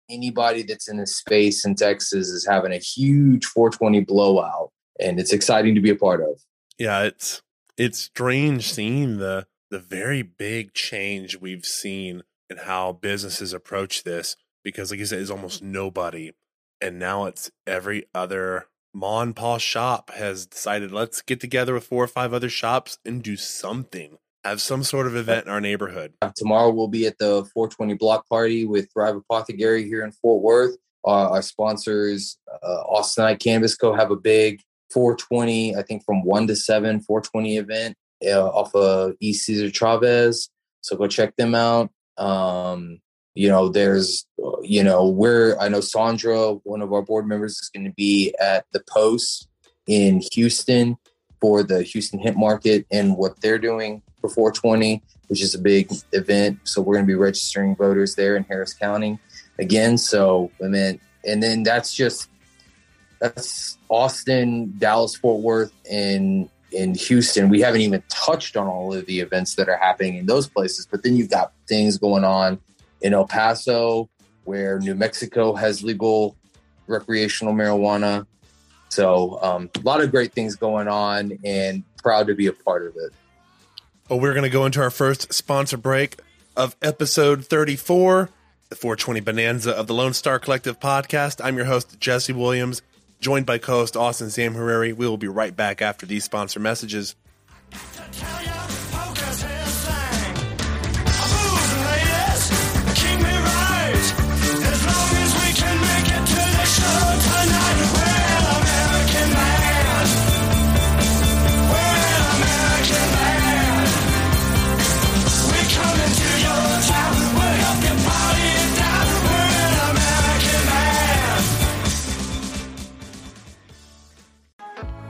anybody 0.08 0.62
that's 0.62 0.88
in 0.88 0.96
this 0.98 1.16
space 1.16 1.64
in 1.64 1.74
Texas 1.74 2.28
is 2.28 2.46
having 2.46 2.72
a 2.72 2.78
huge 2.78 3.44
420 3.46 4.00
blowout, 4.00 4.70
and 5.00 5.20
it's 5.20 5.32
exciting 5.32 5.74
to 5.74 5.80
be 5.80 5.90
a 5.90 5.96
part 5.96 6.20
of. 6.20 6.40
Yeah, 6.78 7.02
it's 7.02 7.42
it's 7.76 7.98
strange 7.98 8.72
seeing 8.72 9.18
the 9.18 9.46
the 9.70 9.78
very 9.78 10.22
big 10.22 10.74
change 10.74 11.38
we've 11.38 11.64
seen 11.64 12.22
in 12.50 12.58
how 12.58 12.92
businesses 12.92 13.52
approach 13.52 14.04
this 14.04 14.36
because 14.64 14.90
like 14.90 15.00
you 15.00 15.06
said, 15.06 15.20
it's 15.20 15.30
almost 15.30 15.62
nobody. 15.62 16.32
And 16.80 16.98
now 16.98 17.24
it's 17.24 17.50
every 17.66 18.06
other 18.14 18.66
Mon 18.94 19.34
Pa 19.34 19.58
shop 19.58 20.10
has 20.10 20.46
decided 20.46 20.92
let's 20.92 21.22
get 21.22 21.40
together 21.40 21.74
with 21.74 21.84
four 21.84 22.04
or 22.04 22.08
five 22.08 22.32
other 22.32 22.48
shops 22.48 22.98
and 23.04 23.22
do 23.22 23.36
something. 23.36 24.18
Have 24.44 24.62
some 24.62 24.82
sort 24.82 25.06
of 25.06 25.16
event 25.16 25.46
in 25.46 25.52
our 25.52 25.60
neighborhood. 25.60 26.14
Tomorrow 26.36 26.70
we'll 26.70 26.88
be 26.88 27.06
at 27.06 27.18
the 27.18 27.44
420 27.54 27.94
block 27.94 28.28
party 28.28 28.64
with 28.64 28.88
Thrive 28.92 29.16
Apothecary 29.16 29.84
here 29.84 30.04
in 30.04 30.12
Fort 30.12 30.42
Worth. 30.42 30.76
Uh, 31.06 31.30
our 31.30 31.42
sponsors, 31.42 32.38
uh, 32.62 32.84
Austinite 32.90 33.40
Cannabis 33.40 33.76
Co. 33.76 33.94
have 33.94 34.10
a 34.10 34.16
big 34.16 34.60
420, 34.92 35.76
I 35.76 35.82
think 35.82 36.04
from 36.04 36.24
1 36.24 36.46
to 36.48 36.56
7 36.56 37.00
420 37.00 37.58
event 37.58 37.96
uh, 38.24 38.48
off 38.48 38.74
of 38.74 39.14
East 39.20 39.46
Cesar 39.46 39.70
Chavez. 39.70 40.50
So 40.80 40.96
go 40.96 41.06
check 41.06 41.36
them 41.36 41.54
out. 41.54 41.90
Um, 42.16 43.00
you 43.34 43.48
know, 43.48 43.68
there's, 43.68 44.26
you 44.62 44.82
know, 44.82 45.08
we're, 45.08 45.56
I 45.58 45.68
know 45.68 45.80
Sandra, 45.80 46.54
one 46.64 46.82
of 46.82 46.92
our 46.92 47.02
board 47.02 47.26
members, 47.26 47.52
is 47.52 47.70
going 47.72 47.86
to 47.86 47.92
be 47.92 48.34
at 48.40 48.66
the 48.72 48.82
Post 48.88 49.48
in 49.86 50.22
Houston 50.32 50.96
for 51.40 51.62
the 51.62 51.82
Houston 51.82 52.18
Hemp 52.18 52.36
Market 52.36 52.86
and 52.90 53.16
what 53.16 53.40
they're 53.40 53.58
doing 53.58 54.02
for 54.20 54.28
420, 54.28 55.02
which 55.28 55.40
is 55.40 55.54
a 55.54 55.58
big 55.58 55.92
event. 56.12 56.58
So 56.64 56.82
we're 56.82 56.94
going 56.94 57.06
to 57.06 57.12
be 57.12 57.14
registering 57.14 57.76
voters 57.76 58.16
there 58.16 58.36
in 58.36 58.42
Harris 58.42 58.74
County 58.74 59.20
again. 59.58 59.98
So, 59.98 60.50
and 60.58 60.74
then, 60.74 61.00
and 61.24 61.40
then 61.42 61.62
that's 61.62 61.94
just, 61.94 62.28
that's 63.20 63.78
Austin, 63.88 64.74
Dallas, 64.78 65.14
Fort 65.14 65.42
Worth, 65.42 65.72
and 65.88 66.48
in 66.72 66.94
Houston, 66.94 67.48
we 67.48 67.60
haven't 67.60 67.80
even 67.80 68.02
touched 68.08 68.56
on 68.56 68.66
all 68.66 68.94
of 68.94 69.06
the 69.06 69.20
events 69.20 69.54
that 69.54 69.68
are 69.68 69.76
happening 69.76 70.16
in 70.16 70.26
those 70.26 70.48
places. 70.48 70.86
But 70.90 71.02
then 71.02 71.16
you've 71.16 71.30
got 71.30 71.52
things 71.66 71.98
going 71.98 72.24
on 72.24 72.58
in 73.00 73.14
El 73.14 73.26
Paso, 73.26 74.08
where 74.44 74.78
New 74.78 74.94
Mexico 74.94 75.54
has 75.54 75.82
legal 75.82 76.36
recreational 76.86 77.54
marijuana. 77.54 78.26
So 78.88 79.38
um, 79.42 79.70
a 79.74 79.80
lot 79.80 80.02
of 80.02 80.10
great 80.10 80.32
things 80.32 80.56
going 80.56 80.88
on, 80.88 81.38
and 81.44 81.84
proud 82.02 82.26
to 82.28 82.34
be 82.34 82.46
a 82.46 82.52
part 82.52 82.86
of 82.86 82.96
it. 82.96 83.12
Well, 84.08 84.20
we're 84.20 84.32
going 84.32 84.44
to 84.44 84.50
go 84.50 84.64
into 84.64 84.80
our 84.80 84.90
first 84.90 85.32
sponsor 85.32 85.76
break 85.76 86.18
of 86.56 86.74
episode 86.80 87.44
34, 87.44 88.30
the 88.70 88.76
420 88.76 89.20
Bonanza 89.20 89.72
of 89.72 89.86
the 89.86 89.94
Lone 89.94 90.14
Star 90.14 90.38
Collective 90.38 90.80
podcast. 90.80 91.44
I'm 91.44 91.56
your 91.56 91.66
host, 91.66 92.00
Jesse 92.00 92.32
Williams 92.32 92.82
joined 93.20 93.46
by 93.46 93.58
co-host 93.58 93.96
Austin 93.96 94.28
Zamhariri. 94.28 94.94
We 94.94 95.06
will 95.06 95.16
be 95.16 95.28
right 95.28 95.54
back 95.54 95.82
after 95.82 96.06
these 96.06 96.24
sponsor 96.24 96.60
messages. 96.60 97.14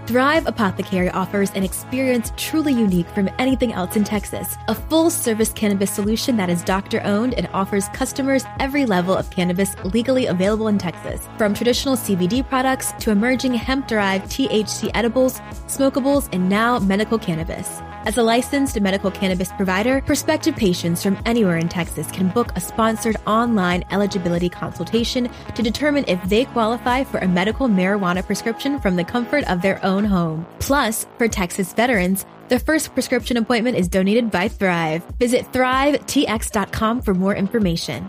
Thrive 0.09 0.47
Apothecary 0.47 1.11
offers 1.11 1.51
an 1.51 1.63
experience 1.63 2.33
truly 2.39 2.73
unique 2.73 3.11
from 3.11 3.29
anything 3.39 3.75
else 3.75 3.95
in 3.95 4.05
Texas. 4.05 4.57
A 4.69 4.75
full 4.75 5.11
service 5.11 5.53
cannabis 5.53 5.91
solution 5.91 6.35
that 6.39 6.49
is 6.49 6.65
doctor 6.65 7.03
owned 7.05 7.35
and 7.35 7.47
offers 7.53 7.89
customers 7.89 8.43
every 8.59 8.87
level 8.87 9.15
of 9.15 9.29
cannabis 9.29 9.77
legally 9.85 10.25
available 10.25 10.69
in 10.69 10.79
Texas. 10.79 11.29
From 11.37 11.53
traditional 11.53 11.95
CBD 11.95 12.49
products 12.49 12.93
to 13.01 13.11
emerging 13.11 13.53
hemp 13.53 13.87
derived 13.87 14.31
THC 14.31 14.91
edibles, 14.95 15.41
smokables, 15.67 16.31
and 16.33 16.49
now 16.49 16.79
medical 16.79 17.19
cannabis. 17.19 17.69
As 18.05 18.17
a 18.17 18.23
licensed 18.23 18.81
medical 18.81 19.11
cannabis 19.11 19.53
provider, 19.53 20.01
prospective 20.01 20.57
patients 20.57 21.03
from 21.03 21.19
anywhere 21.27 21.57
in 21.57 21.69
Texas 21.69 22.11
can 22.11 22.29
book 22.29 22.53
a 22.57 22.61
sponsored 22.61 23.17
online 23.27 23.85
eligibility 23.91 24.49
consultation 24.49 25.29
to 25.55 25.63
determine 25.63 26.05
if 26.07 26.23
they 26.25 26.45
qualify 26.47 27.05
for 27.05 27.19
a 27.19 27.29
medical 27.29 27.69
marijuana 27.69 28.25
prescription 28.25 28.81
from 28.81 28.97
the 28.97 29.05
comfort 29.05 29.45
of 29.51 29.63
their 29.63 29.85
own 29.85 30.05
home. 30.05 30.47
Plus, 30.61 31.07
for 31.19 31.29
Texas 31.29 31.73
veterans, 31.73 32.25
the 32.49 32.59
first 32.59 32.95
prescription 32.95 33.37
appointment 33.37 33.77
is 33.77 33.89
donated 33.89 34.31
by 34.31 34.49
Thrive. 34.49 35.05
Visit 35.19 35.51
thrivetx.com 35.53 37.03
for 37.03 37.15
more 37.15 37.35
information. 37.35 38.09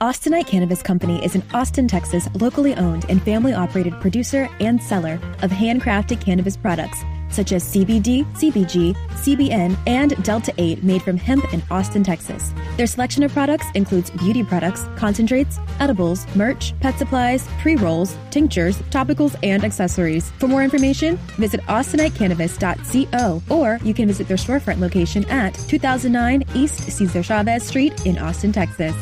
Austinite 0.00 0.46
Cannabis 0.46 0.80
Company 0.80 1.22
is 1.22 1.34
an 1.34 1.42
Austin, 1.52 1.86
Texas, 1.86 2.26
locally 2.40 2.74
owned 2.74 3.04
and 3.10 3.22
family 3.22 3.52
operated 3.52 3.92
producer 4.00 4.48
and 4.58 4.82
seller 4.82 5.20
of 5.42 5.50
handcrafted 5.50 6.22
cannabis 6.22 6.56
products 6.56 7.04
such 7.30 7.52
as 7.52 7.64
CBD, 7.64 8.24
CBG, 8.34 8.96
CBN, 9.10 9.76
and 9.86 10.22
Delta 10.24 10.52
8 10.58 10.82
made 10.82 11.02
from 11.02 11.16
hemp 11.16 11.52
in 11.52 11.62
Austin, 11.70 12.02
Texas. 12.02 12.52
Their 12.76 12.86
selection 12.86 13.22
of 13.22 13.32
products 13.32 13.66
includes 13.74 14.10
beauty 14.10 14.42
products, 14.42 14.84
concentrates, 14.96 15.58
edibles, 15.78 16.26
merch, 16.34 16.74
pet 16.80 16.98
supplies, 16.98 17.46
pre 17.60 17.76
rolls, 17.76 18.16
tinctures, 18.30 18.78
topicals, 18.90 19.36
and 19.42 19.64
accessories. 19.64 20.30
For 20.32 20.48
more 20.48 20.62
information, 20.64 21.16
visit 21.36 21.60
austinitecannabis.co 21.62 23.42
or 23.48 23.78
you 23.84 23.94
can 23.94 24.08
visit 24.08 24.28
their 24.28 24.36
storefront 24.36 24.80
location 24.80 25.24
at 25.26 25.54
2009 25.54 26.44
East 26.54 26.90
Cesar 26.90 27.22
Chavez 27.22 27.62
Street 27.64 28.06
in 28.06 28.18
Austin, 28.18 28.52
Texas. 28.52 28.94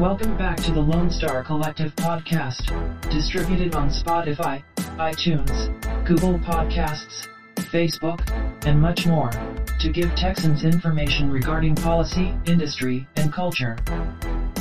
Welcome 0.00 0.38
back 0.38 0.56
to 0.62 0.72
the 0.72 0.80
Lone 0.80 1.10
Star 1.10 1.44
Collective 1.44 1.94
podcast, 1.94 2.72
distributed 3.10 3.74
on 3.74 3.90
Spotify, 3.90 4.62
iTunes, 4.96 5.68
Google 6.06 6.38
Podcasts, 6.38 7.28
Facebook, 7.56 8.18
and 8.64 8.80
much 8.80 9.04
more, 9.06 9.30
to 9.78 9.92
give 9.92 10.14
Texans 10.14 10.64
information 10.64 11.30
regarding 11.30 11.74
policy, 11.74 12.34
industry, 12.46 13.06
and 13.16 13.30
culture. 13.30 13.76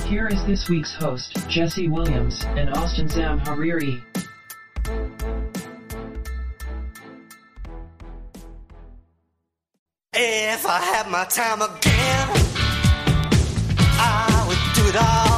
Here 0.07 0.27
is 0.27 0.45
this 0.45 0.67
week's 0.67 0.93
host, 0.93 1.37
Jesse 1.47 1.87
Williams 1.87 2.43
and 2.57 2.71
Austin 2.71 3.07
Zamhariri. 3.07 4.03
If 10.11 10.65
I 10.65 10.81
had 10.81 11.07
my 11.09 11.23
time 11.23 11.61
again, 11.61 12.27
I 14.01 14.45
would 14.45 14.83
do 14.83 14.89
it 14.89 14.95
all 15.01 15.28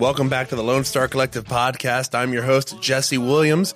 Welcome 0.00 0.30
back 0.30 0.48
to 0.48 0.56
the 0.56 0.62
Lone 0.62 0.84
Star 0.84 1.08
Collective 1.08 1.44
podcast. 1.44 2.14
I'm 2.14 2.32
your 2.32 2.42
host, 2.42 2.80
Jesse 2.80 3.18
Williams. 3.18 3.74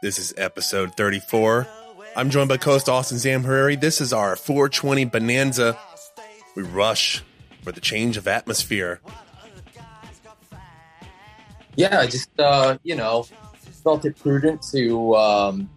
This 0.00 0.20
is 0.20 0.32
episode 0.36 0.96
34. 0.96 1.66
I'm 2.14 2.30
joined 2.30 2.48
by 2.48 2.56
co-host 2.56 2.88
Austin 2.88 3.18
Zamhariri. 3.18 3.80
This 3.80 4.00
is 4.00 4.12
our 4.12 4.36
420 4.36 5.06
Bonanza. 5.06 5.76
We 6.54 6.62
rush 6.62 7.24
for 7.64 7.72
the 7.72 7.80
change 7.80 8.16
of 8.16 8.28
atmosphere. 8.28 9.00
yeah, 11.74 11.98
I 11.98 12.06
just 12.06 12.30
uh, 12.38 12.78
you 12.84 12.94
know 12.94 13.24
felt 13.82 14.04
it 14.04 14.16
prudent 14.20 14.62
to 14.70 15.16
um, 15.16 15.68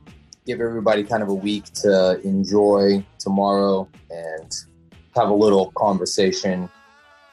give 0.45 0.62
everybody 0.62 1.03
kind 1.03 1.23
of 1.23 1.29
a 1.29 1.33
week 1.33 1.65
to 1.81 2.21
enjoy 2.23 3.03
tomorrow 3.17 3.89
and 4.12 4.53
have 5.15 5.29
a 5.29 5.33
little 5.33 5.71
conversation 5.71 6.69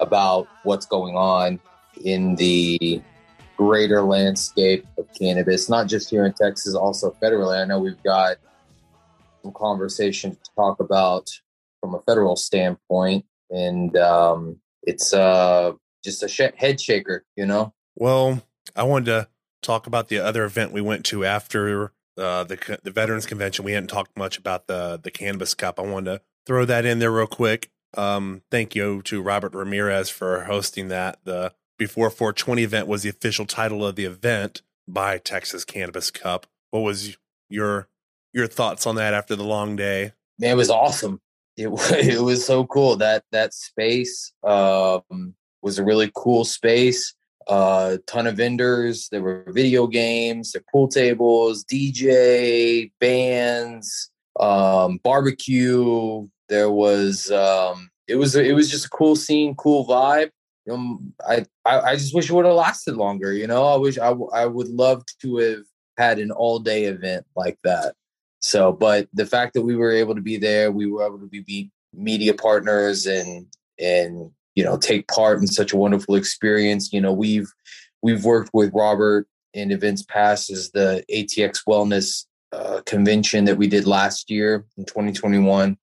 about 0.01 0.49
what's 0.63 0.87
going 0.87 1.17
on 1.17 1.61
in 2.05 2.37
the 2.37 3.03
greater 3.57 4.03
landscape 4.03 4.87
of 4.99 5.07
cannabis, 5.19 5.69
not 5.69 5.87
just 5.87 6.11
here 6.11 6.25
in 6.25 6.33
Texas, 6.33 6.75
also 6.75 7.15
federally. 7.23 7.61
I 7.61 7.67
know 7.67 7.79
we've 7.79 8.03
got 8.03 8.39
some 9.43 9.53
conversation 9.53 10.33
to 10.33 10.51
talk 10.57 10.81
about 10.81 11.31
from 11.81 11.95
a 11.95 12.01
federal 12.03 12.37
standpoint, 12.37 13.25
and 13.51 13.97
um, 13.97 14.61
it's 14.83 15.13
uh, 15.13 15.73
just 16.03 16.23
a 16.23 16.29
sh- 16.29 16.57
head 16.57 16.81
shaker, 16.81 17.25
you 17.37 17.47
know. 17.47 17.73
Well, 17.95 18.43
I 18.75 18.85
wanted 18.85 19.07
to 19.07 19.29
talk 19.63 19.87
about 19.87 20.09
the 20.09 20.19
other 20.19 20.45
event 20.45 20.73
we 20.73 20.81
went 20.81 21.05
to 21.07 21.25
after 21.25 21.93
uh, 22.17 22.45
the 22.45 22.79
the 22.83 22.91
Veterans 22.91 23.27
Convention. 23.27 23.65
We 23.65 23.73
hadn't 23.73 23.91
talked 23.91 24.17
much 24.17 24.39
about 24.39 24.67
the 24.67 24.99
the 25.03 25.11
Cannabis 25.11 25.55
Cup. 25.55 25.79
I 25.79 25.83
wanted 25.83 26.13
to 26.13 26.23
throw 26.47 26.65
that 26.65 26.85
in 26.85 26.99
there 26.99 27.13
real 27.13 27.27
quick. 27.27 27.71
Um, 27.97 28.43
thank 28.51 28.75
you 28.75 29.03
to 29.03 29.21
Robert 29.21 29.55
Ramirez 29.55 30.11
for 30.11 30.45
hosting 30.45 30.89
that. 30.89 31.19
The 31.25 31.53
Before 31.81 32.11
420 32.11 32.63
event 32.63 32.89
was 32.89 33.05
the 33.05 33.09
official 33.09 33.47
title 33.47 33.87
of 33.87 33.97
the 33.97 34.05
event 34.05 34.61
by 34.87 35.17
Texas 35.17 35.65
Cannabis 35.65 36.11
Cup. 36.11 36.47
What 36.73 36.81
was 36.81 37.17
your 37.49 37.89
your 38.35 38.47
thoughts 38.47 38.87
on 38.87 38.97
that 38.97 39.15
after 39.15 39.35
the 39.35 39.45
long 39.45 39.77
day? 39.77 40.13
man, 40.39 40.51
it 40.51 40.57
was 40.57 40.69
awesome. 40.69 41.23
It 41.57 41.69
it 41.93 42.21
was 42.21 42.45
so 42.45 42.67
cool 42.67 42.97
that 42.97 43.25
that 43.33 43.55
space 43.55 44.33
um, 44.45 45.35
was 45.63 45.79
a 45.79 45.85
really 45.85 46.11
cool 46.15 46.45
space. 46.45 47.15
A 47.49 47.53
uh, 47.53 47.97
ton 48.07 48.27
of 48.27 48.37
vendors. 48.37 49.09
There 49.09 49.23
were 49.23 49.47
video 49.49 49.87
games, 49.87 50.53
there 50.53 50.63
pool 50.71 50.87
tables, 50.87 51.65
DJ, 51.65 52.93
bands, 53.01 54.11
um, 54.39 55.01
barbecue. 55.03 56.29
There 56.51 56.71
was 56.71 57.31
um, 57.31 57.89
it 58.07 58.17
was 58.17 58.37
it 58.37 58.55
was 58.55 58.71
just 58.71 58.85
a 58.85 58.91
cool 58.91 59.17
scene, 59.17 59.55
cool 59.55 59.87
vibe. 59.87 60.29
Um, 60.71 61.13
I, 61.27 61.45
I 61.65 61.81
I 61.81 61.97
just 61.97 62.15
wish 62.15 62.31
it 62.31 62.33
would 62.33 62.47
have 62.47 62.55
lasted 62.55 62.97
longer. 62.97 63.33
You 63.33 63.47
know, 63.47 63.65
I 63.65 63.77
wish 63.77 63.99
I 63.99 64.09
w- 64.09 64.31
I 64.33 64.47
would 64.47 64.69
love 64.69 65.05
to 65.23 65.37
have 65.39 65.65
had 65.97 66.19
an 66.19 66.31
all 66.31 66.59
day 66.59 66.85
event 66.85 67.27
like 67.37 67.59
that. 67.65 67.95
So, 68.41 68.73
but 68.73 69.09
the 69.13 69.27
fact 69.27 69.55
that 69.55 69.63
we 69.63 69.77
were 69.77 69.93
able 69.93 70.15
to 70.15 70.23
be 70.23 70.39
there, 70.39 70.73
we 70.73 70.87
were 70.87 71.07
able 71.07 71.19
to 71.19 71.27
be, 71.27 71.41
be 71.41 71.71
media 71.93 72.35
partners 72.35 73.07
and 73.07 73.47
and 73.79 74.31
you 74.55 74.65
know 74.65 74.77
take 74.77 75.09
part 75.09 75.41
in 75.41 75.47
such 75.47 75.73
a 75.73 75.77
wonderful 75.77 76.15
experience. 76.15 76.93
You 76.93 77.01
know, 77.01 77.13
we've 77.13 77.49
we've 78.03 78.25
worked 78.25 78.51
with 78.53 78.73
Robert 78.75 79.27
in 79.53 79.71
events 79.71 80.03
past 80.03 80.51
as 80.51 80.71
the 80.71 81.05
ATX 81.11 81.65
Wellness 81.69 82.25
uh, 82.53 82.81
convention 82.87 83.45
that 83.45 83.57
we 83.57 83.67
did 83.67 83.87
last 83.87 84.31
year 84.31 84.65
in 84.77 84.85
2021. 84.85 85.77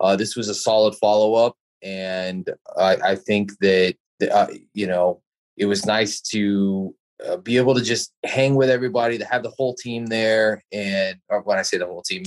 Uh, 0.00 0.16
this 0.16 0.36
was 0.36 0.48
a 0.48 0.54
solid 0.54 0.94
follow 0.96 1.34
up, 1.34 1.56
and 1.82 2.50
I, 2.76 2.96
I 2.96 3.14
think 3.14 3.52
that 3.60 3.94
uh, 4.22 4.48
you 4.74 4.86
know 4.86 5.22
it 5.56 5.66
was 5.66 5.86
nice 5.86 6.20
to 6.20 6.94
uh, 7.26 7.36
be 7.36 7.56
able 7.56 7.74
to 7.74 7.82
just 7.82 8.12
hang 8.24 8.54
with 8.54 8.70
everybody, 8.70 9.18
to 9.18 9.24
have 9.24 9.42
the 9.42 9.52
whole 9.56 9.74
team 9.74 10.06
there, 10.06 10.62
and 10.72 11.18
or 11.28 11.42
when 11.42 11.58
I 11.58 11.62
say 11.62 11.78
the 11.78 11.86
whole 11.86 12.02
team, 12.02 12.24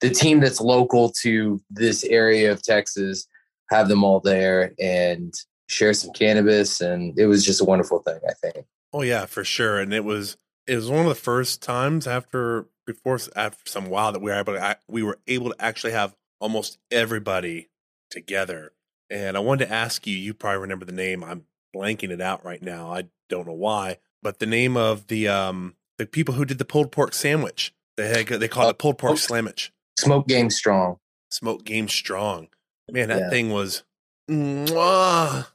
the 0.00 0.10
team 0.10 0.40
that's 0.40 0.60
local 0.60 1.12
to 1.22 1.60
this 1.70 2.04
area 2.04 2.50
of 2.52 2.62
Texas, 2.62 3.26
have 3.70 3.88
them 3.88 4.04
all 4.04 4.20
there 4.20 4.72
and 4.78 5.32
share 5.68 5.94
some 5.94 6.12
cannabis, 6.12 6.80
and 6.80 7.18
it 7.18 7.26
was 7.26 7.44
just 7.44 7.60
a 7.60 7.64
wonderful 7.64 8.00
thing. 8.00 8.18
I 8.28 8.32
think. 8.34 8.66
Oh 8.92 9.02
yeah, 9.02 9.26
for 9.26 9.44
sure. 9.44 9.78
And 9.78 9.94
it 9.94 10.04
was 10.04 10.36
it 10.66 10.76
was 10.76 10.90
one 10.90 11.00
of 11.00 11.08
the 11.08 11.14
first 11.14 11.62
times 11.62 12.06
after 12.06 12.66
before 12.86 13.18
after 13.36 13.70
some 13.70 13.88
while 13.88 14.12
that 14.12 14.20
we 14.20 14.30
were 14.30 14.38
able 14.38 14.54
to 14.54 14.78
we 14.88 15.02
were 15.02 15.18
able 15.26 15.50
to 15.50 15.62
actually 15.62 15.92
have 15.92 16.14
almost 16.40 16.78
everybody 16.90 17.68
together. 18.10 18.72
And 19.10 19.36
I 19.36 19.40
wanted 19.40 19.66
to 19.66 19.72
ask 19.72 20.06
you, 20.06 20.16
you 20.16 20.32
probably 20.32 20.60
remember 20.60 20.84
the 20.84 20.92
name. 20.92 21.24
I'm 21.24 21.44
blanking 21.74 22.10
it 22.10 22.20
out 22.20 22.44
right 22.44 22.62
now. 22.62 22.92
I 22.92 23.04
don't 23.28 23.46
know 23.46 23.52
why, 23.52 23.98
but 24.22 24.38
the 24.38 24.46
name 24.46 24.76
of 24.76 25.08
the 25.08 25.28
um 25.28 25.74
the 25.98 26.06
people 26.06 26.34
who 26.34 26.44
did 26.44 26.58
the 26.58 26.64
pulled 26.64 26.92
pork 26.92 27.12
sandwich. 27.12 27.74
They 27.96 28.08
had, 28.08 28.26
they 28.28 28.48
called 28.48 28.70
it 28.70 28.78
pulled 28.78 28.96
pork 28.98 29.12
Oh. 29.12 29.16
sandwich. 29.16 29.72
Smoke 29.98 30.26
game 30.28 30.48
strong. 30.48 30.96
Smoke 31.30 31.64
game 31.64 31.88
strong. 31.88 32.48
Man, 32.90 33.08
that 33.08 33.18
Yeah. 33.18 33.30
thing 33.30 33.50
was 33.50 33.82
mwah. 34.30 35.46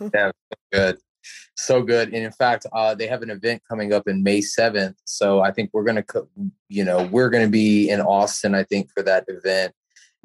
Good. 0.71 0.97
so 1.57 1.81
good. 1.81 2.09
And 2.13 2.23
in 2.23 2.31
fact, 2.31 2.67
uh, 2.73 2.93
they 2.93 3.07
have 3.07 3.23
an 3.23 3.29
event 3.31 3.63
coming 3.67 3.93
up 3.93 4.07
in 4.07 4.21
May 4.21 4.39
7th. 4.41 4.95
So 5.05 5.39
I 5.41 5.51
think 5.51 5.71
we're 5.73 5.83
going 5.85 6.03
to, 6.03 6.27
you 6.69 6.83
know, 6.83 7.05
we're 7.05 7.29
going 7.29 7.45
to 7.45 7.49
be 7.49 7.89
in 7.89 7.99
Austin, 8.01 8.53
I 8.53 8.63
think, 8.63 8.91
for 8.91 9.01
that 9.03 9.23
event 9.27 9.73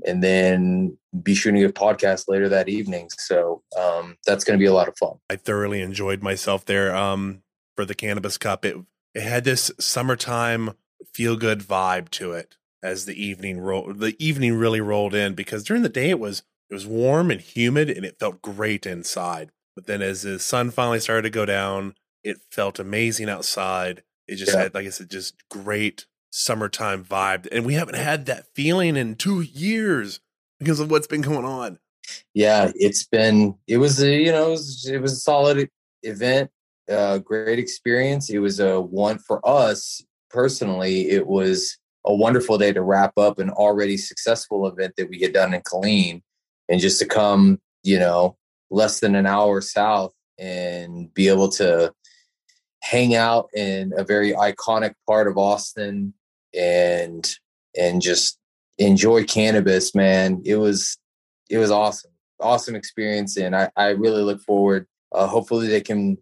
and 0.07 0.23
then 0.23 0.97
be 1.23 1.35
shooting 1.35 1.65
a 1.65 1.69
podcast 1.69 2.25
later 2.29 2.49
that 2.49 2.69
evening. 2.69 3.09
So 3.17 3.63
um, 3.79 4.17
that's 4.27 4.45
going 4.45 4.59
to 4.59 4.63
be 4.63 4.67
a 4.69 4.73
lot 4.73 4.89
of 4.89 4.97
fun. 4.97 5.15
I 5.29 5.37
thoroughly 5.37 5.81
enjoyed 5.83 6.23
myself 6.23 6.65
there 6.65 6.95
um, 6.95 7.43
for 7.77 7.85
the 7.85 7.95
Cannabis 7.95 8.39
Cup. 8.39 8.65
It, 8.65 8.77
it 9.15 9.23
had 9.23 9.45
this 9.45 9.71
summertime 9.79 10.73
feel 11.13 11.37
good 11.37 11.61
vibe 11.61 12.09
to 12.11 12.33
it 12.33 12.57
as 12.83 13.05
the 13.05 13.23
evening 13.23 13.59
roll 13.59 13.93
the 13.93 14.17
evening 14.25 14.55
really 14.55 14.81
rolled 14.81 15.15
in 15.15 15.35
because 15.35 15.65
during 15.65 15.83
the 15.83 15.89
day 15.89 16.09
it 16.11 16.19
was 16.19 16.43
it 16.71 16.75
was 16.75 16.87
warm 16.87 17.31
and 17.31 17.41
humid 17.41 17.91
and 17.91 18.05
it 18.07 18.19
felt 18.19 18.41
great 18.43 18.87
inside. 18.87 19.51
But 19.75 19.87
then 19.87 20.03
as 20.03 20.23
the 20.23 20.39
sun 20.39 20.71
finally 20.71 21.01
started 21.01 21.23
to 21.23 21.31
go 21.31 21.45
down, 21.45 21.95
it 22.23 22.39
felt 22.53 22.79
amazing 22.79 23.29
outside. 23.29 24.03
It 24.29 24.37
just 24.37 24.53
Yeah. 24.53 24.63
had, 24.65 24.75
like 24.75 24.87
I 24.87 24.91
said, 24.91 25.11
just 25.11 25.35
great 25.49 26.07
summertime 26.31 27.05
vibe. 27.05 27.47
And 27.53 27.67
we 27.67 27.75
haven't 27.75 27.97
had 27.97 28.27
that 28.27 28.47
feeling 28.55 28.97
in 28.97 29.17
two 29.17 29.41
years 29.41 30.21
because 30.59 30.81
of 30.81 30.91
what's 30.91 31.07
been 31.07 31.23
going 31.23 31.45
on. 31.45 31.79
yeah 32.35 32.71
it's 32.75 33.05
been 33.05 33.55
it 33.67 33.79
was 33.79 34.03
a 34.03 34.11
you 34.23 34.33
know 34.33 34.49
it 34.49 34.51
was, 34.51 34.89
it 34.91 35.01
was 35.01 35.13
a 35.13 35.17
solid 35.17 35.69
event 36.03 36.51
uh 36.91 37.19
great 37.19 37.59
experience 37.59 38.31
it 38.31 38.39
was 38.39 38.59
a 38.61 38.81
one 38.81 39.19
for 39.19 39.41
us 39.49 40.03
personally 40.29 41.09
it 41.11 41.27
was 41.27 41.79
a 42.07 42.15
wonderful 42.15 42.59
day 42.59 42.73
to 42.73 42.83
wrap 42.83 43.17
up 43.19 43.39
an 43.39 43.51
already 43.51 43.97
successful 43.97 44.67
event 44.67 44.95
that 44.97 45.09
we 45.09 45.21
had 45.21 45.33
done 45.33 45.53
in 45.55 45.61
Killeen 45.63 46.23
and 46.69 46.81
just 46.81 46.99
to 46.99 47.07
come 47.07 47.61
you 47.83 47.99
know 47.99 48.37
less 48.71 49.01
than 49.01 49.15
an 49.15 49.27
hour 49.27 49.61
south 49.61 50.13
and 50.39 51.13
be 51.15 51.29
able 51.29 51.49
to 51.49 51.93
hang 52.83 53.15
out 53.15 53.51
in 53.55 53.93
a 53.97 54.05
very 54.05 54.33
iconic 54.33 54.95
part 55.07 55.29
of 55.29 55.37
Austin 55.37 56.15
and 56.55 57.37
and 57.77 58.03
just 58.03 58.39
enjoy 58.79 59.25
cannabis 59.25 59.95
man 59.95 60.41
it 60.45 60.57
was 60.57 60.99
it 61.49 61.59
was 61.59 61.71
awesome 61.71 62.11
awesome 62.41 62.75
experience 62.75 63.37
and 63.37 63.55
i, 63.55 63.71
I 63.77 63.89
really 63.91 64.23
look 64.23 64.41
forward 64.43 64.87
uh, 65.13 65.27
hopefully 65.27 65.69
they 65.69 65.81
can 65.81 66.17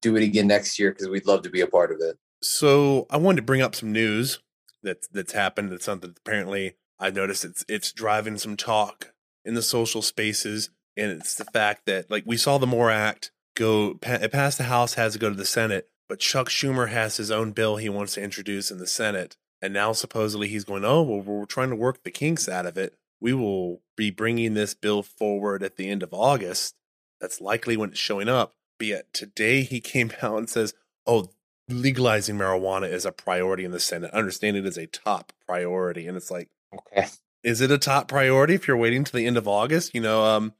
do 0.00 0.16
it 0.16 0.22
again 0.22 0.46
next 0.46 0.78
year 0.78 0.92
because 0.92 1.08
we'd 1.08 1.26
love 1.26 1.42
to 1.42 1.50
be 1.50 1.62
a 1.62 1.66
part 1.66 1.90
of 1.90 1.98
it 2.00 2.16
So 2.42 3.06
I 3.08 3.16
wanted 3.16 3.36
to 3.36 3.42
bring 3.42 3.62
up 3.62 3.74
some 3.74 3.90
news 3.90 4.38
that's 4.84 5.08
that's 5.08 5.32
happened. 5.32 5.72
That's 5.72 5.84
something 5.86 6.10
that 6.10 6.18
apparently 6.18 6.76
I 7.00 7.10
noticed 7.10 7.44
it's 7.44 7.64
it's 7.68 7.90
driving 7.90 8.38
some 8.38 8.56
talk 8.56 9.14
in 9.44 9.54
the 9.54 9.62
social 9.62 10.02
spaces, 10.02 10.70
and 10.96 11.10
it's 11.10 11.34
the 11.34 11.46
fact 11.46 11.86
that 11.86 12.10
like 12.10 12.24
we 12.26 12.36
saw 12.36 12.58
the 12.58 12.66
MORE 12.66 12.90
Act 12.90 13.32
go 13.56 13.98
it 14.02 14.30
passed 14.30 14.58
the 14.58 14.64
House, 14.64 14.94
has 14.94 15.14
to 15.14 15.18
go 15.18 15.30
to 15.30 15.34
the 15.34 15.46
Senate, 15.46 15.88
but 16.08 16.20
Chuck 16.20 16.48
Schumer 16.50 16.90
has 16.90 17.16
his 17.16 17.30
own 17.30 17.52
bill 17.52 17.76
he 17.76 17.88
wants 17.88 18.14
to 18.14 18.22
introduce 18.22 18.70
in 18.70 18.78
the 18.78 18.86
Senate, 18.86 19.36
and 19.64 19.74
now 19.74 19.92
supposedly 19.92 20.48
he's 20.48 20.64
going, 20.64 20.84
oh 20.84 21.02
well, 21.02 21.20
we're 21.20 21.46
trying 21.46 21.70
to 21.70 21.76
work 21.76 22.02
the 22.02 22.10
kinks 22.10 22.48
out 22.48 22.66
of 22.66 22.76
it. 22.76 22.94
We 23.20 23.32
will 23.32 23.80
be 23.96 24.10
bringing 24.10 24.54
this 24.54 24.74
bill 24.74 25.02
forward 25.02 25.62
at 25.62 25.76
the 25.76 25.88
end 25.88 26.02
of 26.02 26.12
August. 26.12 26.74
That's 27.20 27.40
likely 27.40 27.76
when 27.76 27.90
it's 27.90 27.98
showing 27.98 28.28
up. 28.28 28.54
But 28.78 28.88
yet 28.88 29.12
today 29.12 29.62
he 29.62 29.80
came 29.80 30.12
out 30.22 30.38
and 30.38 30.50
says, 30.50 30.74
oh 31.06 31.30
legalizing 31.68 32.36
marijuana 32.36 32.90
is 32.90 33.06
a 33.06 33.12
priority 33.12 33.64
in 33.64 33.70
the 33.70 33.80
Senate. 33.80 34.10
Understand 34.12 34.56
it 34.58 34.66
is 34.66 34.76
a 34.76 34.86
top 34.86 35.32
priority. 35.46 36.06
And 36.06 36.16
it's 36.16 36.30
like, 36.30 36.50
okay 36.74 37.08
is 37.44 37.60
it 37.60 37.70
a 37.70 37.78
top 37.78 38.08
priority 38.08 38.54
if 38.54 38.66
you're 38.66 38.76
waiting 38.76 39.04
to 39.04 39.12
the 39.12 39.26
end 39.26 39.36
of 39.36 39.46
August? 39.46 39.94
You 39.94 40.00
know, 40.00 40.24
um 40.24 40.54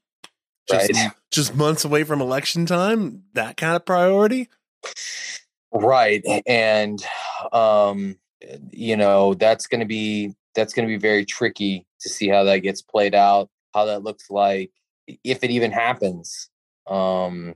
just 0.71 0.93
Right. 0.93 1.11
just 1.33 1.55
months 1.55 1.85
away 1.85 2.05
from 2.05 2.21
election 2.21 2.67
time, 2.67 3.25
that 3.33 3.57
kind 3.57 3.75
of 3.75 3.85
priority? 3.85 4.49
right 5.73 6.23
and 6.47 7.05
um 7.53 8.17
you 8.73 8.97
know 8.97 9.35
that's 9.35 9.67
going 9.67 9.81
to 9.81 9.87
be 9.87 10.33
that's 10.55 10.73
going 10.75 10.87
to 10.87 10.93
be 10.93 10.99
very 11.01 11.25
tricky 11.25 11.87
to 12.01 12.09
see 12.09 12.29
how 12.29 12.45
that 12.45 12.59
gets 12.59 12.83
played 12.83 13.15
out 13.15 13.49
how 13.75 13.85
that 13.85 14.03
looks 14.03 14.31
like 14.31 14.71
if 15.25 15.43
it 15.43 15.51
even 15.51 15.71
happens 15.71 16.49
um 16.89 17.55